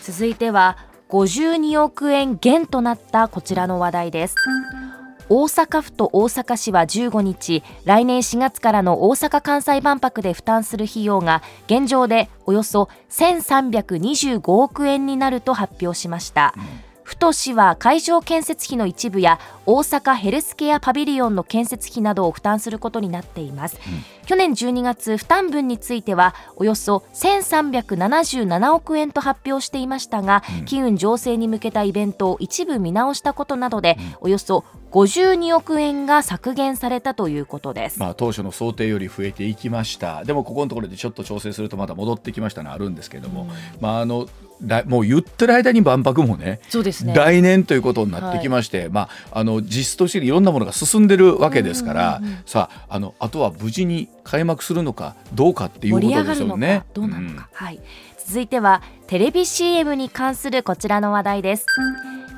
[0.00, 0.78] 続いては
[1.10, 4.36] 52億円減となったこちらの話題です
[5.28, 16.54] 大阪府と大阪市は15日来年4月からの大阪・関西万博で負担する費用が現状でおよそ1325億円になると発表しました、
[17.12, 23.78] 府と市は会場建設費の一部や大阪ヘルスケアパビリオンの建設費などを負担することになっています、
[24.24, 40.24] 去年12月負担分についてはおよそ1377億円と発表していましたが、機運醸成に向けたイベントを一部見直したことなどで、およそ52億円が削減されたということです、まあ、当初の想定より増えていきました。
[40.24, 43.48] でもここのところでちょっと調整するとまた戻ってきましたのあるんですけれども、
[43.80, 44.30] まあ、あのだ
[44.86, 47.14] もう言ってる間に万博もねそうですね。
[47.14, 56.84] 来年ということになってきまして、まあ、あの実質としていろんなものが進んでるわけですから、さああのあとは無事に開幕するのかどうかっていうことですよね。
[56.94, 57.80] どうなのか、はい、
[58.24, 61.66] 続いてはテレビ CM に関するこちらの話題です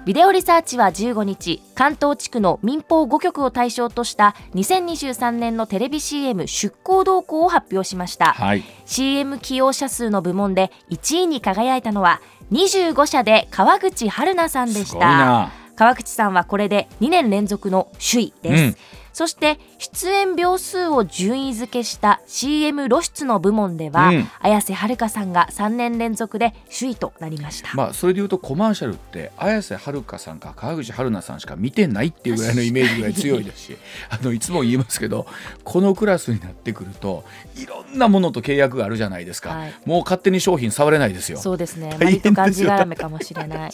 [0.05, 8.63] ビデオリサーチは15日関東地区の民放5局を対象とした2023年のテレビ CM 出向動向を発表しました、はい。
[8.85, 12.21] CM 起用者数の部門で1位に輝いたのは
[12.53, 14.99] 25社で川口春奈さんでした。
[14.99, 15.53] な。
[15.75, 18.77] 川口さんはこれで2年連続の首位です、うん
[19.15, 24.29] そして出演秒数を順位付けした CM 露出の部門では、うん。
[24.41, 33.77] 綾瀬はるかさんが3年連続で首位となりました、まあ、それでいうとコマーシャルって綾瀬はるかさんか川口春奈さんしか見てないっていうぐらいの イメージぐらい強いですし
[34.11, 35.27] あのいつも言いますけど
[35.63, 37.25] このクラスになってくると
[37.57, 39.75] いろんなものと契約があるじゃないですか、はい。
[39.85, 41.39] もう勝手に商品触れないですよ。
[41.39, 41.97] そうですね。
[41.99, 42.33] 大変ですよ。
[42.35, 43.73] 割とがんじがらめかもしれない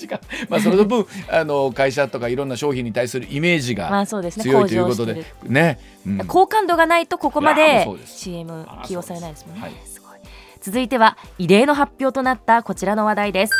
[0.48, 6.18] まあその分あの会社とかいろんな商品に対するイメージまが強いということでね、うん。
[6.26, 9.72] 好感度がないとここまで CM あ起用されないですもんね、い。
[10.60, 13.54] 続いては異例の発表となったこちらの話題です。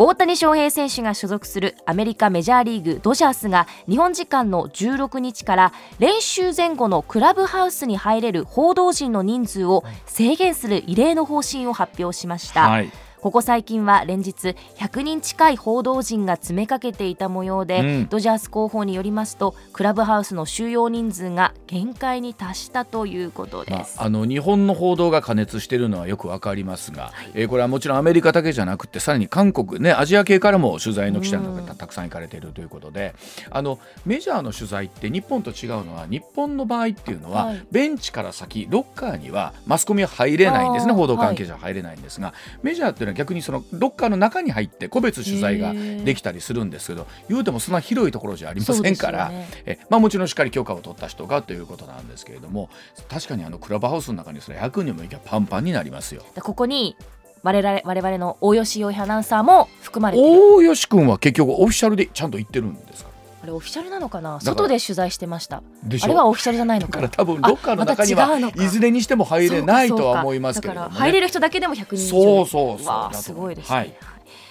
[0.00, 12.68] 大谷翔平選手が所属するアメリカメジャーリーグドジャースが日本時間の16日から練習前後のクラブハウスに入れる報道陣の人数を制限する異例の方針を発表しました。
[12.68, 33.14] はいここ最近は連日100人近い報道陣が詰めかけていた模様で、うん、ドジャース広報によりますとクラブハウスの収容人数が限界に達したということです、まあ、あの日本の報道が過熱しているのはよくわかりますが、はい、えー、これはもちろんアメリカだけじゃなくてさらに韓国ねアジア系からも取材の記者の方たくさん行かれているということで、
[33.50, 52.70] あのメジャーの取材って日本と違うのは日本の場合っていうのは、はい、ベンチから先ロッカーにはマスコミは入れないんですね報道関係者は入れないんですが、はい、メジャーっていうのは逆にそのロッカーの中に入って個別取材ができたりするんですけど言うてもそんな広いところじゃありませんから、ね、えまあ、もちろんしっかり許可を取った人がということなんですけれども
[53.08, 56.22] 確かにあのクラブハウスの中にそれ100人もいけばパンパンになりますよ。
[56.40, 56.96] ここに
[57.42, 63.10] 我々我々の大吉洋平アナウンサーも含まれて大吉君は結局オフィシャルでちゃんと言ってるんですか？
[63.42, 64.40] あれオフィシャルなのかな？
[64.40, 65.58] 外で取材してました。
[65.58, 67.00] あれはオフィシャルじゃないのか。
[67.00, 72.08] だから多分ロッカーの中にはいずれにしても入れないとは思いますけど、ね、入れる人だけでも100人以上。
[72.08, 73.14] そうそうそう。
[73.14, 73.94] すごいですね、はい。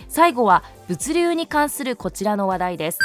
[0.08, 3.00] 最後は物流に関するこちらの話題です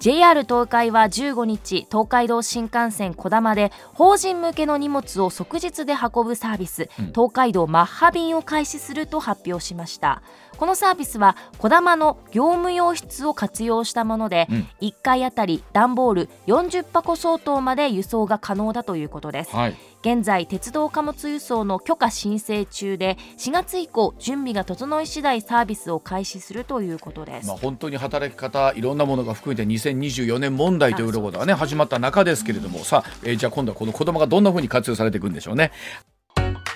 [0.00, 10.22] JR 東海は15日東海道新幹線こだまで法人向けの荷物を即日で運ぶサービス、うん、東海道マッハ便を開始すると発表しました。
[10.56, 35.72] このサービスはこだまの業務用室を活用したもので、うん、1回あたり段ボール40箱相当まで輸送が可能だということです、はい、現在鉄道貨物輸送の許可申請中で4月以降準備が整い次第サービスを開始するということです、まあ、本当に働き方いろんなものが含めて2024年問題というころがね始まった中ですけれども、さあ、えー、じゃあ今度はこの子供がどんなふうに活用されていくんでしょうね。